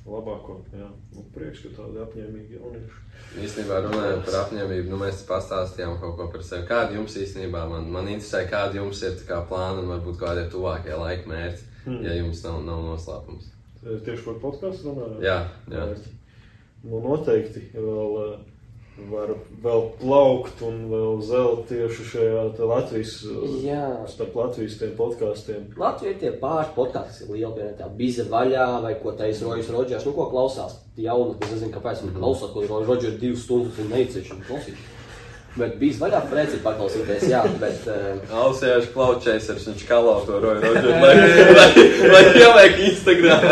[0.08, 0.56] labāko.
[0.72, 3.02] Jā, nu, priekš, ka tādi apņēmīgi jaunieši.
[3.44, 6.64] Īstenībā runājot par apņēmību, nu, mēs pastāstījām kaut ko par sevi.
[6.70, 10.50] Kāda jums īstenībā man, man interesē, kāda jums ir kā plāna un varbūt kādi ir
[10.54, 12.02] tuvākie laika mērķi, Hmm.
[12.04, 13.46] ja jums nav, nav noslēpums.
[13.82, 15.20] Tieši par podkāstu runājot.
[15.22, 15.88] Jā, jā.
[16.82, 19.30] Nu, noteikti vēl, eh, var
[19.62, 23.14] vēl plaukt un vēl zelt tieši šajā te Latvijas,
[23.62, 23.84] Jā.
[24.10, 25.68] starp Latvijas tiem podkāstiem.
[25.78, 29.46] Latvijā ir tie pāris podkāsti, kas ir lieli, piemēram, tā biza vaļā, vai ko teica
[29.46, 30.78] Rojas Rodžers, nu ko klausās.
[30.98, 34.86] Jaunu, kas nezinu, kāpēc viņi klausās, ko Rojas Rodžers divas stundas un neicēši un klausīt.
[35.58, 40.92] Bet bija vaļā priecīgi paklausīties, jā, bet uh, Alsēžu klaučēsers, viņš kalā to roju rožu,
[41.02, 41.14] lai,
[41.58, 41.68] lai,
[42.12, 43.48] lai ieliek Instagram.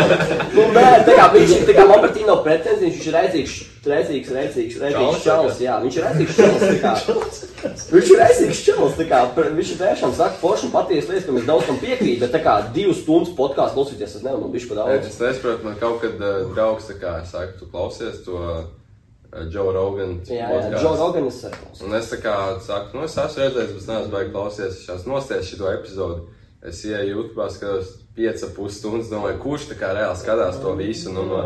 [0.55, 1.87] Nu, nē, tā kā viņš tā kā
[2.27, 3.55] nav pretenzijas, viņš ir redzīgs,
[3.87, 7.71] redzīgs, redzīgs, redzīgs čalis, jā, viņš ir redzīgs čalis, tā kā.
[7.91, 9.21] Viņš ir redzīgs čalis, tā kā,
[9.59, 12.43] viņš ir tiešām saka forši un patiesi lietas, ka mēs daudz tam piekrīt, bet tā
[12.43, 15.11] kā divas stundas podkāstu klausīties, tas nevar man bišķi pa daudz.
[15.11, 18.65] Es nesaprotu, man kaut kad uh, draugs, tā kā saka, tu klausies to uh,
[19.51, 20.81] Joe Rogan Jā, jā, podcastu.
[20.81, 21.55] Džo Roganis ir.
[21.85, 24.81] Un es tā kā saku, nu, es esmu redzējis, bet es neesmu baigi klausies.
[24.81, 26.27] Es esmu nosties šo epizodi.
[26.67, 31.11] Es ienāku YouTube, skatos 5,5 stundas, domāju, kurš tā kā reāli skatās to visu.
[31.13, 31.41] Nu, no,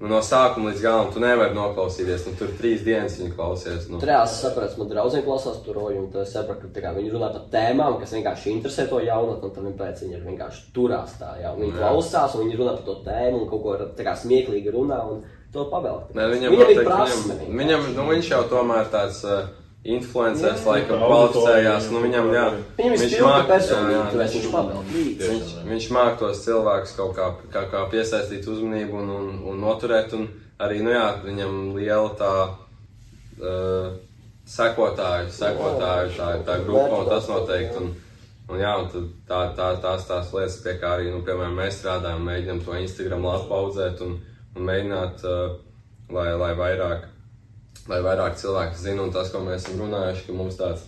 [0.00, 2.24] nu, no sākuma līdz galam tu nevari noklausīties.
[2.30, 3.90] Nu, tur trīs dienas viņi klausies.
[3.92, 4.00] Nu.
[4.00, 7.98] Trās sapratu, man draudzene klausās tur roju, un es sapratu, ka viņi runā par tēmām,
[8.00, 12.38] kas vienkārši interesē to jaunatni, un tad viņi vienkārši turās tā, jā, un viņi klausās,
[12.38, 15.64] un viņi runā par to tēmu, un kaut ko tā kā smieklīgi runā, un to
[15.72, 16.00] pavēl.
[16.14, 17.36] Nē, viņam, viņam ir noteikti- prasme.
[17.40, 19.48] Viņam, viņam, nu, viņš jau tomēr tāds uh,
[19.86, 21.90] influenceris, laikam, Tā kvalificējās.
[21.94, 22.46] Nu, viņam, jā,
[22.78, 24.32] Viņam ir viņš māk- jā, jā, viņš.
[25.26, 30.12] Viņš, viņš māca tos cilvēkus kaut kā, kā, kā piesaistīt uzmanību un, un, un noturēt.
[30.18, 30.26] Un
[30.58, 33.94] arī nu, jā, viņam liela tā uh,
[34.46, 37.76] sekotāju, sekotāju tā, tā grupa, un tas noteikti.
[37.82, 37.94] Un,
[38.50, 41.80] un, jā, un tad tā, tā, tās tās lietas, pie kā arī nu, piemēram, mēs
[41.82, 44.18] strādājam, mēģinām to Instagram lapu audzēt un,
[44.56, 45.24] un mēģināt,
[46.16, 47.06] lai, lai, vairāk,
[47.90, 50.84] lai vairāk cilvēki zina un tas, ko mēs esam runājuši, ka mums tāds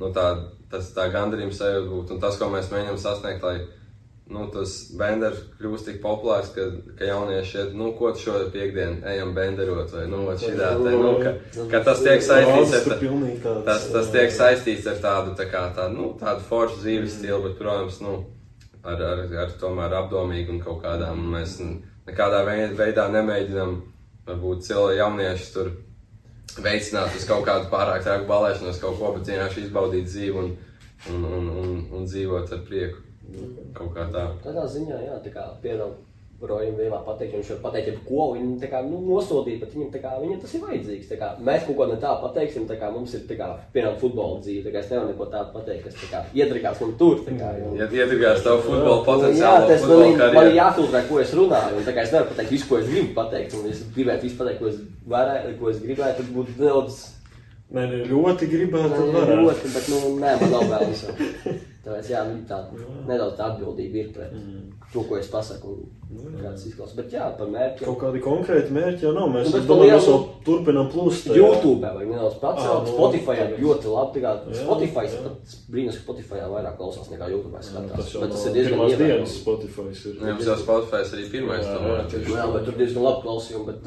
[0.00, 0.28] nu, tā,
[0.72, 2.16] tas tā gandarījums sajūta būtu.
[2.16, 3.58] Un tas, ko mēs mēģinām sasniegt, lai
[4.32, 6.64] nu, tas benders kļūst tik populārs, ka,
[6.98, 11.10] ka jaunieši iet, nu, ko tu šodien piekdien ejam benderot, vai, nu, šitā te, nu,
[11.20, 11.34] ka,
[11.72, 15.98] ka tas tiek saistīts ar, tāds, tas, tas tiek saistīts ar tādu, tā kā tādu,
[15.98, 18.16] nu, tādu foršu dzīves stilu, bet, protams, nu,
[18.80, 21.58] ar, ar, ar tomēr apdomīgu un kaut kādām, mēs
[22.08, 23.74] nekādā vei- veidā nemēģinām,
[24.26, 25.72] varbūt cilvēki jaunieši tur
[26.64, 30.50] veicināt uz kaut kādu pārāk trāku balēšanos, kaut ko, bet vienkārši izbaudīt dzīvi un,
[31.10, 33.00] un, un, un, un dzīvot ar prieku.
[33.74, 34.26] Kaut kā tā.
[34.44, 35.94] Tādā ziņā, jā, tā kā piemēram,
[36.44, 40.00] Rojam vienmēr pateikt, viņš var pateikt, jebko, viņu tā kā, nu, nosodīt, bet viņam, tā
[40.02, 41.06] kā, viņam tas ir vajadzīgs.
[41.08, 43.96] Tā kā, mēs kaut ko ne tā pateiksim, tā kā mums ir, tā kā, piemēram,
[44.02, 47.24] futbola dzīve, tā kā es nevaru neko tādu pateikt, kas, tā kā, iedragās man tur,
[47.24, 51.34] kā, jo, Ja ietekmēs tavu futbola Jā, potenciālu, tas man, man ir jāfiltrē, ko es
[51.38, 51.80] runāju.
[51.80, 53.58] Un, tā kā es nevaru pateikt visu, ko es gribu pateikt.
[53.58, 54.80] Un es gribētu visu pateikt, ko es,
[55.16, 56.22] varētu, ko es gribētu.
[56.24, 57.02] Tad būtu nedaudz
[57.74, 59.38] Nē, nē, ļoti gribētu, tad varētu.
[59.40, 61.06] ļoti, bet nu, nē, man nav vēlams.
[61.84, 62.62] Tāpēc jā, nu, tā
[63.08, 64.32] nedaudz atbildība ir pret
[64.92, 65.74] to, ko es pasaku.
[66.14, 66.94] Un, kā tas izklausās.
[66.96, 67.84] Bet jā, par mērķiem.
[67.88, 69.28] Kaut kādi konkrēti mērķi jau nav.
[69.34, 71.26] Mēs Nu, mēs lielu- vēl turpinām plūst.
[71.26, 71.36] tajā.
[71.40, 72.86] YouTube vai nedaudz pacelt.
[72.86, 74.20] Nu, Spotify ir ļoti labi.
[74.20, 75.22] tā kā Jā, Spotify jā.
[75.24, 77.52] pat brīnums, ka Spotify vairāk klausās nekā YouTube.
[77.58, 77.96] Jā, skatās.
[77.96, 79.36] Tas jau Bet tas no ir diezgan pirmās dienas.
[79.42, 80.14] Spotify ir.
[80.20, 82.28] Nu, Jums jau Spotify arī pirmais Jā, jā.
[82.28, 83.78] Nu Jā, bet tur diezgan labi klausījumi, bet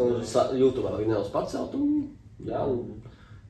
[0.60, 1.74] YouTube arī nedaudz pacelt.
[1.74, 2.10] Un,
[2.45, 3.02] jā, un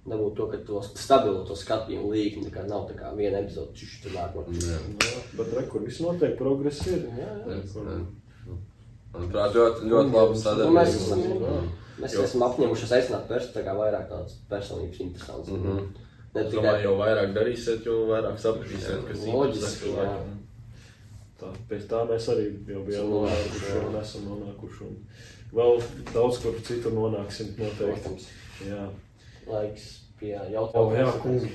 [0.07, 3.97] nebūtu to, ka to stabilu to skatījumu līkni, ka nav tā kā viena epizode, čiš
[4.03, 4.37] tur nāk.
[5.37, 7.05] Bet re, kur viss notiek, progress ir.
[7.17, 7.59] Jā, jā.
[7.59, 7.99] Jā.
[9.17, 10.73] Manuprāt, ļoti, ļoti labi Nu, sadarbība.
[10.77, 11.21] mēs esam,
[12.01, 15.49] mēs esam apņēmušies aicināt pers, tā kā vairāk tādas personības interesants.
[15.49, 15.87] Mm -hmm.
[16.35, 20.35] Ne tikai domāju, jo vairāk darīsiet, jo vairāk sapratīsiet, kas Loģiski, interesē cilvēkiem.
[21.39, 24.83] Tā, pēc tā mēs arī jau bijām nonākuši, un esam nonākuši.
[24.83, 24.95] Un
[25.53, 25.81] vēl
[26.13, 28.01] daudz kur citur nonāksim noteikti.
[28.03, 28.27] Protams,
[28.67, 28.89] Jā,
[29.49, 29.87] laiks
[30.19, 31.01] pie jautājumiem.
[31.05, 31.51] jā kungi.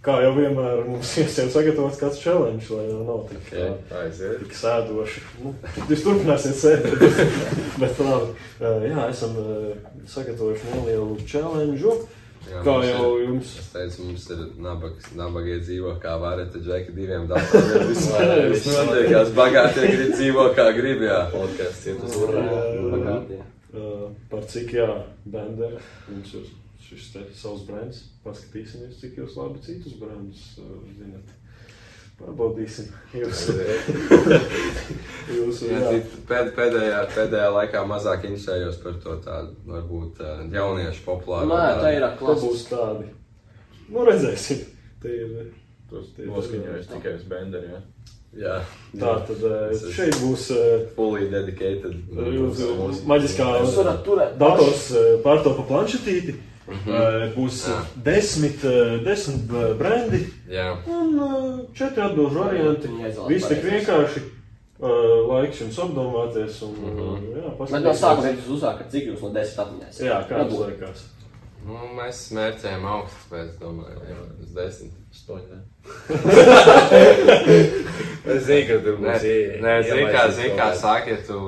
[0.00, 3.66] Kā jau vienmēr mums ir sagatavots kāds challenge, lai jau nav tik, tā,
[4.00, 4.38] Aiziet.
[4.40, 5.20] tik sēdoši.
[5.44, 5.50] Nu,
[5.90, 7.18] jūs turpināsiet sēdēt.
[7.82, 8.30] bet labi,
[8.88, 9.34] jā, esam
[10.08, 11.92] sagatavojuši nelielu challenge.
[12.48, 16.64] Jā, Kā jau ir- jums Es teicu, mums ir nabaga, nabagie dzīvo kā varat, tad
[16.64, 17.84] džeki diviem datoriem.
[17.92, 21.18] Vispār viss notiekās, bagātie grib dzīvo kā grib, jā.
[21.34, 22.24] Podkāsts iet uz Jā.
[22.24, 22.46] urā.
[22.96, 23.42] Bagātie.
[24.32, 24.88] Par cik jā,
[25.28, 25.76] benderi,
[26.08, 26.48] mums ir
[26.90, 28.02] šis te savs brands.
[28.24, 30.64] Paskatīsimies, cik jūs labi citus brandus uh,
[30.98, 31.36] zinat.
[32.20, 32.90] Pārbaudīsim.
[33.16, 33.46] Jūs,
[35.36, 41.04] jūs, Jā, jā, pēd, pēdējā, pēdējā laikā mazāk interesējos par to tādu, varbūt uh, jauniešu
[41.06, 41.48] populāru.
[41.52, 42.42] Nē, tā ir klasa.
[42.44, 43.08] būs tādi.
[43.90, 44.66] Nu, redzēsim.
[45.02, 45.48] Tie ir.
[45.90, 47.80] Tos tie ir- noskaņojas tikai uz benderi, jā.
[48.38, 48.58] Jā,
[48.94, 49.40] Tā tad
[49.90, 50.44] šeit būs
[50.94, 51.96] fully dedicated.
[52.14, 54.84] jūs maģiskā Jūs varat turēt dators
[55.24, 56.36] pārtopa planšetīti.
[56.70, 57.78] Uh, būs Jā.
[58.06, 58.70] desmit, uh,
[59.04, 59.42] desmit
[59.78, 60.20] brendi.
[60.48, 62.88] Jā, Un uh, četri atbildžu varianti.
[63.28, 64.20] Viss tik vienkārši.
[64.80, 66.62] Laiks jums apdomāties.
[66.64, 66.74] Un, uh,
[67.18, 67.26] Mhm.
[67.36, 70.04] jā, Bet no sākuma jūs uzsākat, cik jūs no desmit atminēsiet?
[70.06, 71.00] Jā, kā jums liekas?
[71.66, 74.92] nu, mēs smērķējam augstu, bet es domāju, jā, uz desmit.
[75.12, 75.58] Stoņi, ne?
[78.30, 81.38] Es zinu, ka tur būs ie- nē zini, kā, kaut kā saka, ja tu,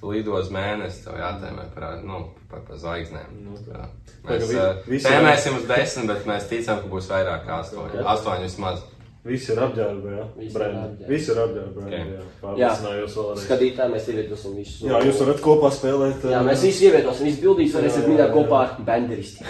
[0.00, 2.16] tu lido uz mēnesi, tev jātēmē par, nu,
[2.52, 3.34] par, par zvaigznēm.
[3.42, 3.86] Nu, tā.
[4.28, 7.60] Mēs kā vi- uh, visi- tēmēsim uz desmit, bet mēs ticam, ka būs vairāk kā
[7.64, 8.04] astoņi.
[8.14, 8.84] Astoņi vismaz.
[9.24, 10.22] Visi ir apģērbti, jā.
[10.36, 11.08] Visi ir apģērbti.
[11.08, 11.90] Visi ir apģērbti, Ok.
[11.92, 12.22] jā.
[12.42, 13.42] Pārliecinājos vēlreiz.
[13.46, 14.80] Skatītāji, mēs ievietosim visus.
[14.82, 16.24] Jā, jūs varat kopā spēlēt.
[16.26, 18.30] Jā, uh, mēs visi ievietosim, visi bildīs varēsiet jā.
[18.34, 19.44] kopā ar benderisti.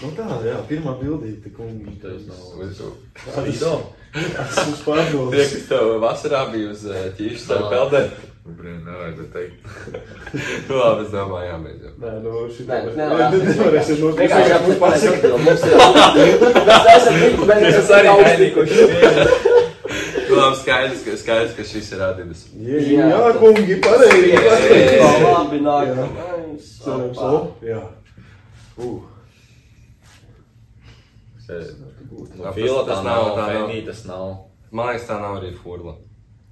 [0.00, 1.98] Nu tā, jā, pirmā bildīte, kungi.
[2.00, 2.38] Tas nav.
[2.62, 5.30] Uz- Tas mums pārdodas.
[5.30, 8.08] Tie, kas tev vasarā bija uz uh, ķīšu starp peldēm.
[8.58, 9.56] Brīn, nevajadzētu teikt.
[10.68, 11.60] Nu, labi, es domāju, jau.
[12.02, 12.94] Nē, nu šī Nē, tā.
[12.96, 13.04] nē,
[13.46, 15.24] Nevarēsiet no Vienkārši jābūt pasakāt.
[15.24, 15.40] pareizam.
[15.46, 15.72] Mums ir.
[16.70, 18.82] Mēs neesam tik, bet mēs esam augstikuši.
[20.30, 22.44] Nu, labi, skaidrs, ka, skaidrs, ka šis ir Adidas.
[22.54, 24.34] Jā, jā, kungi, pareizi.
[25.24, 26.68] Labi, nākamais.
[26.84, 27.80] Cerams, o, jā.
[28.80, 29.00] Uh.
[32.54, 33.40] Fila tas tā tā nav.
[33.40, 34.28] Fenī tas nav.
[34.70, 35.96] Man liekas, tā nav arī furla.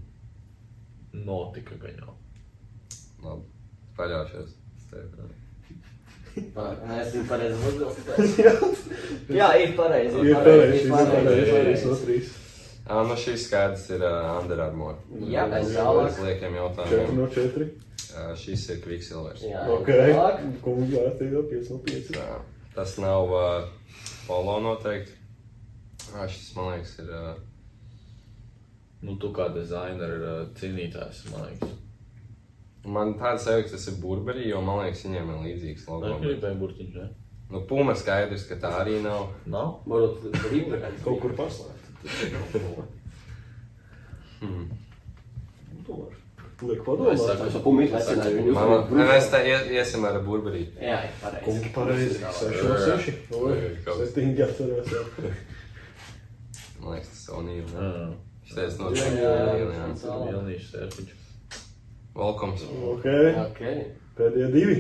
[1.27, 2.15] Notika jau.
[5.25, 5.39] labi.
[6.39, 8.83] Nē, es zinu pareizi atbildēt.
[9.41, 10.21] Jā, ir pareizi.
[10.23, 10.93] Ir pareizi, ir
[11.51, 12.29] pareizi,
[12.89, 12.95] ir.
[12.97, 14.97] Ā, nu šīs skaidrs ir uh, Under Armour.
[15.29, 16.23] Jā, Bez tālāk.
[16.25, 17.15] liekiem Četri jautājumiem.
[17.19, 17.69] no četri.
[18.09, 19.43] Uh, šis ir Quicksilvers.
[19.45, 19.89] Jā, Ok.
[19.93, 20.41] tālāk.
[20.65, 22.09] Kungi, jā, tie jau 5 no 5.
[22.17, 22.41] Tā,
[22.75, 23.69] tas nav uh,
[24.27, 25.13] polo noteikti.
[26.17, 27.13] Ā, šis, man liekas, ir.
[27.13, 27.37] Uh,
[28.99, 31.75] Nu, tu kā dizaineris uh, cīnītājs, man liekas.
[32.91, 36.17] Man tāds ka tas ir burberī, jo man liekas, viņiem ir līdzīgs Nē, logo.
[36.25, 37.07] gribēju burtiņš, ne?
[37.53, 39.29] Nu, puma skaidrs, ka tā arī nav.
[39.47, 39.85] Nav?
[39.87, 41.78] Varbūt rīpa Kaut kur paslēpt.
[44.41, 44.69] Hmm.
[46.59, 47.19] Liek Es padomāt.
[47.23, 48.53] saku, Tā jau pumīt lecināja viņu.
[48.55, 50.65] Man, mēs tā ies- iesim ar burberī.
[50.83, 51.45] Jā, pareizi.
[51.45, 52.19] Kungi pareizi.
[52.19, 53.13] Seši no seši.
[53.39, 54.87] Oi, septiņi atcerās.
[54.91, 55.03] jā.
[56.81, 57.27] Man liekas, tas
[57.61, 57.65] ir.
[57.75, 57.89] Jā,
[58.49, 59.21] Šis no Sony.
[59.23, 59.33] jā.
[60.33, 61.13] Vilnīšs sērpiņš.
[62.19, 62.63] Welcomes.
[62.93, 63.07] Ok,
[63.47, 63.61] Ok.
[64.19, 64.79] pēdējie divi.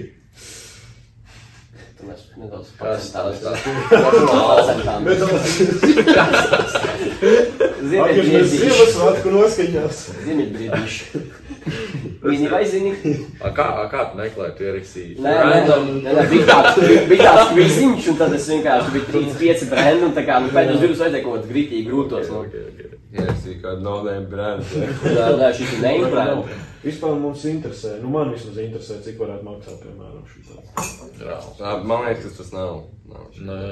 [1.98, 5.02] Tad mēs nedaudz Kas tas procentām.
[7.88, 10.02] Ziemassvētku noskaņās.
[10.24, 11.22] Ziemeļbrīdīši.
[12.28, 12.92] Viņi vai zini?
[13.44, 15.16] A kā, a kā tu meklēji, tu ierakstīji?
[15.22, 16.78] Nē, nē, nē, nē, bija tāds,
[17.10, 20.82] bija tāds kviziņš, un tad es vienkārši biju 35 brendi, un tā kā, nu, pēdējos
[20.84, 22.40] divus vajadzēja kaut kāds gritīgi grūtos, nu.
[22.46, 22.96] Ok, ok.
[23.18, 24.72] Ierakstīju kādu no-name brand.
[24.78, 26.56] Nē, nē, šis ir name brand.
[26.84, 30.88] Vispār mums interesē, nu man vismaz interesē, cik varētu maksāt, piemēram, šī tāda.
[31.28, 31.54] Rāls.
[31.58, 32.74] Ā, Man liekas, ka tas nav.
[33.10, 33.24] nav.
[33.48, 33.62] Nē.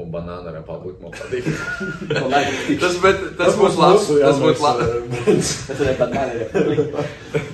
[0.00, 1.46] Un banāna republika man patīk.
[2.82, 4.08] Tas, bet, tas būs labs.
[4.10, 4.82] Tas jaunais, labs.
[4.82, 5.40] eh.
[5.68, 6.24] Tas pat nē,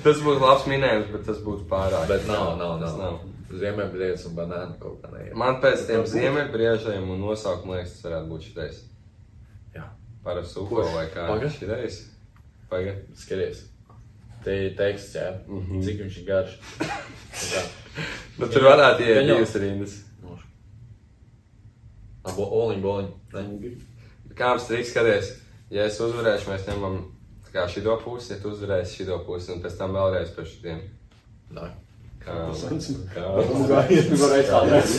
[0.05, 2.07] Tas būtu labs minējums, bet tas būtu pārāk.
[2.09, 3.19] Bet nav, nav, Tas nav.
[3.57, 5.35] Ziemeļbriedes un banāna kaut kā neiet.
[5.39, 8.81] Man pēc tiem ziemeļbriežiem un nosaukumiem liekas, tas varētu būt šitais.
[9.77, 9.85] Jā.
[10.27, 11.51] Parasti uko vai kā Paga?
[11.55, 12.01] šitais.
[12.73, 12.97] Paga.
[13.17, 13.62] Skaties.
[14.45, 15.29] Te ir teksts, jā.
[15.47, 15.85] Mhm.
[15.87, 16.59] Cik viņš ir garš.
[17.53, 17.62] Tā.
[18.41, 19.95] Bet tur varētu iet divas rindas.
[22.27, 22.35] Nošu.
[22.35, 23.07] Abo oliņ, boliņ.
[23.35, 23.43] Ne.
[24.37, 25.27] Kāds triks skaties?
[25.70, 26.95] Ja es uzvarēšu, mēs ņemam
[27.47, 30.81] tā kā šito pusi, ja tu uzvarēsi šito pusi, un pēc tam vēlreiz par šitiem.
[31.57, 31.66] Nē.
[32.27, 32.93] Kā, varēsi
[34.51, 34.93] kādreiz.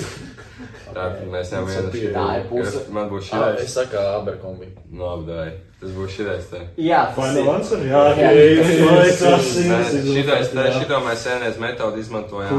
[0.87, 2.79] Tātad mēs ņemam Tas ir vienu pie- Tā ir puse.
[2.95, 3.63] Man būs Ah, šitais.
[3.63, 4.67] es saku Aberkombi.
[4.89, 5.51] Nu, apdāj.
[5.79, 6.59] Tas būs šitais te.
[6.81, 7.49] Jā, tas Final ir.
[7.55, 7.77] answer?
[7.77, 8.29] Jā, Jā.
[9.19, 9.45] Tas.
[10.07, 10.47] Šitais
[10.79, 12.57] šito mēs senēs metodu izmantojām.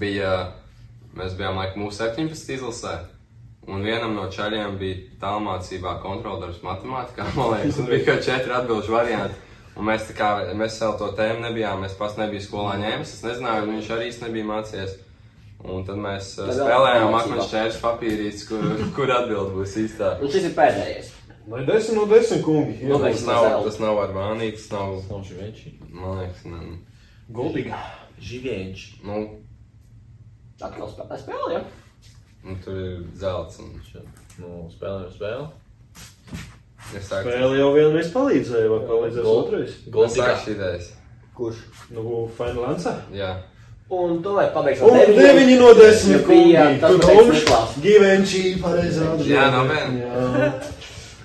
[0.00, 0.32] Bija,
[1.14, 2.92] mēs bijām laikam mūsu 17 izlasē.
[3.66, 8.94] Un vienam no čaļiem bija tālmācībā kontroldarbs matemātikā, man liekas, un bija kā četri atbilžu
[8.94, 9.42] varianti.
[9.76, 13.24] Un mēs tā kā, mēs vēl to tēmu nebijām, mēs pats nebija skolā ņēmis, es
[13.26, 14.94] nezināju, un viņš arī īsti nebija mācījies.
[15.66, 18.64] Un tad mēs Tad spēlējām akmens čērš papīrītes, kur,
[18.96, 20.14] kur atbild būs īstā.
[20.22, 21.10] Un šis ir pēdējais.
[21.50, 22.78] Lai desmit no desmit kungi.
[22.82, 23.10] Nu, Ielūdzu.
[23.18, 25.74] Tas nav, tas nav ar vānī, tas nav, Tas nav živienči.
[25.90, 26.62] man liekas, ne,
[27.34, 27.74] Goldīgi.
[28.30, 28.88] Živienči.
[29.06, 29.20] nu,
[30.62, 31.60] Atkal spēlē, spēlē, jā.
[32.46, 33.58] Nu, tur ir zelts.
[33.64, 33.74] Un,
[34.36, 35.46] Nu, spēlējam spēli.
[36.98, 39.76] es sāku, Spēle jau vienreiz palīdzēja, vai palīdzēs otrais?
[40.12, 40.90] sāku šitais.
[41.36, 41.62] Kurš?
[41.96, 42.98] Nu, Final answer?
[43.16, 43.30] Jā.
[43.96, 46.52] Un tomēr pabeigts Un deviņi no desmit kungi.
[46.52, 46.98] bija tas Tu
[47.32, 47.76] Niklās.
[47.84, 49.32] Givenchy, pareizā atbilde.
[49.32, 49.64] Jā, no.
[49.70, 50.52] Jā.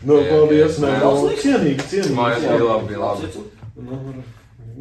[0.07, 0.91] Nu, paldies, nu,
[1.41, 2.15] cienīgi, cienīgi.
[2.17, 4.31] Mājas bija labi, bija labi.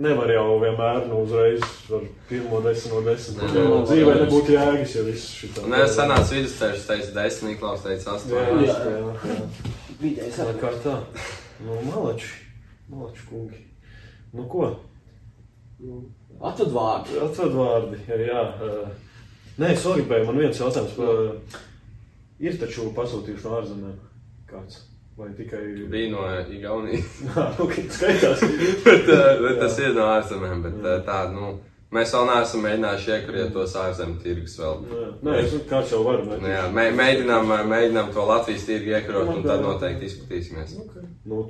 [0.01, 3.43] Nu, nevar jau vienmēr nu, uzreiz ar pirmo desmit no desmit.
[3.43, 4.21] Nē, nē, Dzīvē nē.
[4.25, 5.65] nebūtu jēgas, ja viss šitā.
[5.69, 8.65] Un es sanācu vidusceļš, teicu, desmit, Niklaus teica, astoņi.
[8.65, 9.35] jā, jā.
[9.35, 9.49] jā.
[10.01, 10.59] Vidējais Tā arī.
[10.63, 10.95] kā tā.
[11.67, 12.31] Nu, malači.
[12.89, 13.61] Malači kungi.
[14.33, 14.71] Nu, ko?
[16.49, 17.21] Atved vārdu.
[17.29, 18.01] Atved vārdi.
[18.25, 18.45] Jā.
[19.61, 20.97] Nē, es vēl gribēju, man viens jautājums.
[22.41, 23.99] Ir taču pasūtījuši no ārzemēm
[24.49, 24.81] kāds.
[25.19, 27.19] Vai tikai Bija no Igaunijas.
[27.27, 28.45] Jā, ok, skaitās.
[28.87, 30.63] bet, uh, bet tas ir no ārzemēm.
[30.65, 31.55] Bet uh, tā, nu,
[31.95, 34.85] mēs vēl neesam mēģinājuši iekuriet tos ārzemju tirgus vēl.
[34.93, 35.09] Jā.
[35.29, 36.23] Nē, es kāds jau var.
[36.31, 40.79] Nu, jā, mē, mēģinām, uh, mēģinām to Latvijas tirgu iekurot, un tad noteikti izskatīsimies.
[40.87, 41.11] Okay.
[41.29, 41.43] Nu,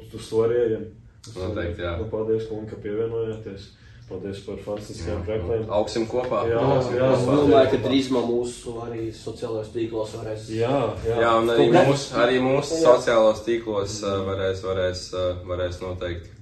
[0.57, 0.89] ejam.
[1.21, 1.99] Uz to Noteikti, jā.
[2.01, 3.67] Nu, paldies, kungi, ka pievienojāties.
[4.11, 5.69] Paldies par fantastiskajām krēkliem.
[5.71, 6.41] Augsim kopā.
[6.51, 7.37] Jā, Augsim jā, Es kopā.
[7.45, 10.49] domāju, ka drīzumā mūsu arī sociālajos tīklos varēs.
[10.51, 10.73] Jā,
[11.07, 11.17] jā.
[11.23, 12.83] Jā, un arī mūsu, arī mūsu Jā.
[12.89, 16.37] sociālos tīklos uh, varēs, varēs, uh, varēs noteikti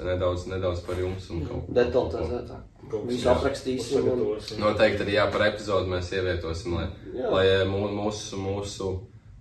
[0.00, 1.74] nedaudz, nedaudz par jums un kaut ko.
[1.76, 2.64] Detalizētāk.
[2.90, 4.08] Kaut kas Visu aprakstīsim.
[4.08, 4.40] un-.
[4.64, 7.28] Noteikti arī jā, par epizodu mēs ievietosim, lai, Jā.
[7.36, 8.94] lai mū- mūsu, mūsu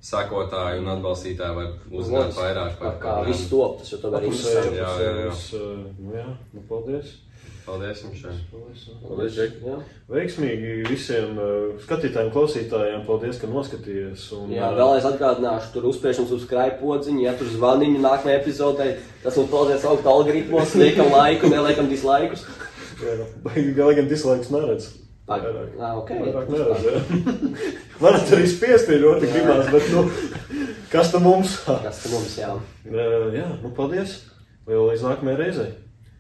[0.04, 4.30] sakotāji un atbalstītāji var uzzināt vairāk Par par kā viss top, tas jau tomēr ir
[4.30, 4.78] Apusēji, interesanti.
[4.78, 5.32] Jā, jā, jā.
[5.32, 7.16] apusējus, ā, Nu, jā, nu, paldies.
[7.70, 8.38] Paldies jums šeit.
[9.04, 9.36] Paldies.
[9.38, 9.76] Jā.
[10.10, 13.04] Veiksmīgi visiem uh, skatītājiem, klausītājiem.
[13.06, 14.24] Paldies, ka noskatījāties.
[14.40, 18.88] Un, Jā, uh, vēlreiz atgādināšu, tur uzspiežam subscribe podziņu, ja tur zvaniņu nākamajai epizodē.
[19.22, 22.48] Tas mums palīdzēs augt algoritmos, liekam laiku, neliekam dislaikus.
[23.04, 24.90] Vēl gan dislaiks neredz.
[25.30, 25.76] Vairāk.
[25.78, 26.10] Ā, ok.
[26.24, 27.04] Vairāk neredz, jā.
[28.02, 30.08] Varat arī spiest, ja ļoti gribās, bet, nu,
[30.90, 31.60] kas tam mums?
[31.86, 32.56] Kas tam mums jā?
[32.90, 34.16] Uh, jā, nu, paldies.
[34.66, 35.68] Vēl līdz nākamajai reizei.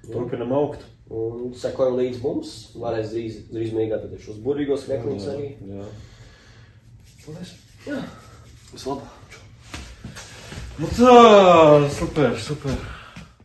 [0.05, 0.83] Turpinam augt.
[1.09, 2.53] Un sekojam līdz mums.
[2.77, 5.49] Varēs drīz, drīz mēģināt tad šos burvīgos krekliņus arī.
[5.71, 5.87] Jā.
[7.25, 7.55] Paldies.
[8.69, 9.15] Vislabāk.
[10.79, 11.17] Nu tā,
[11.97, 12.98] super, super.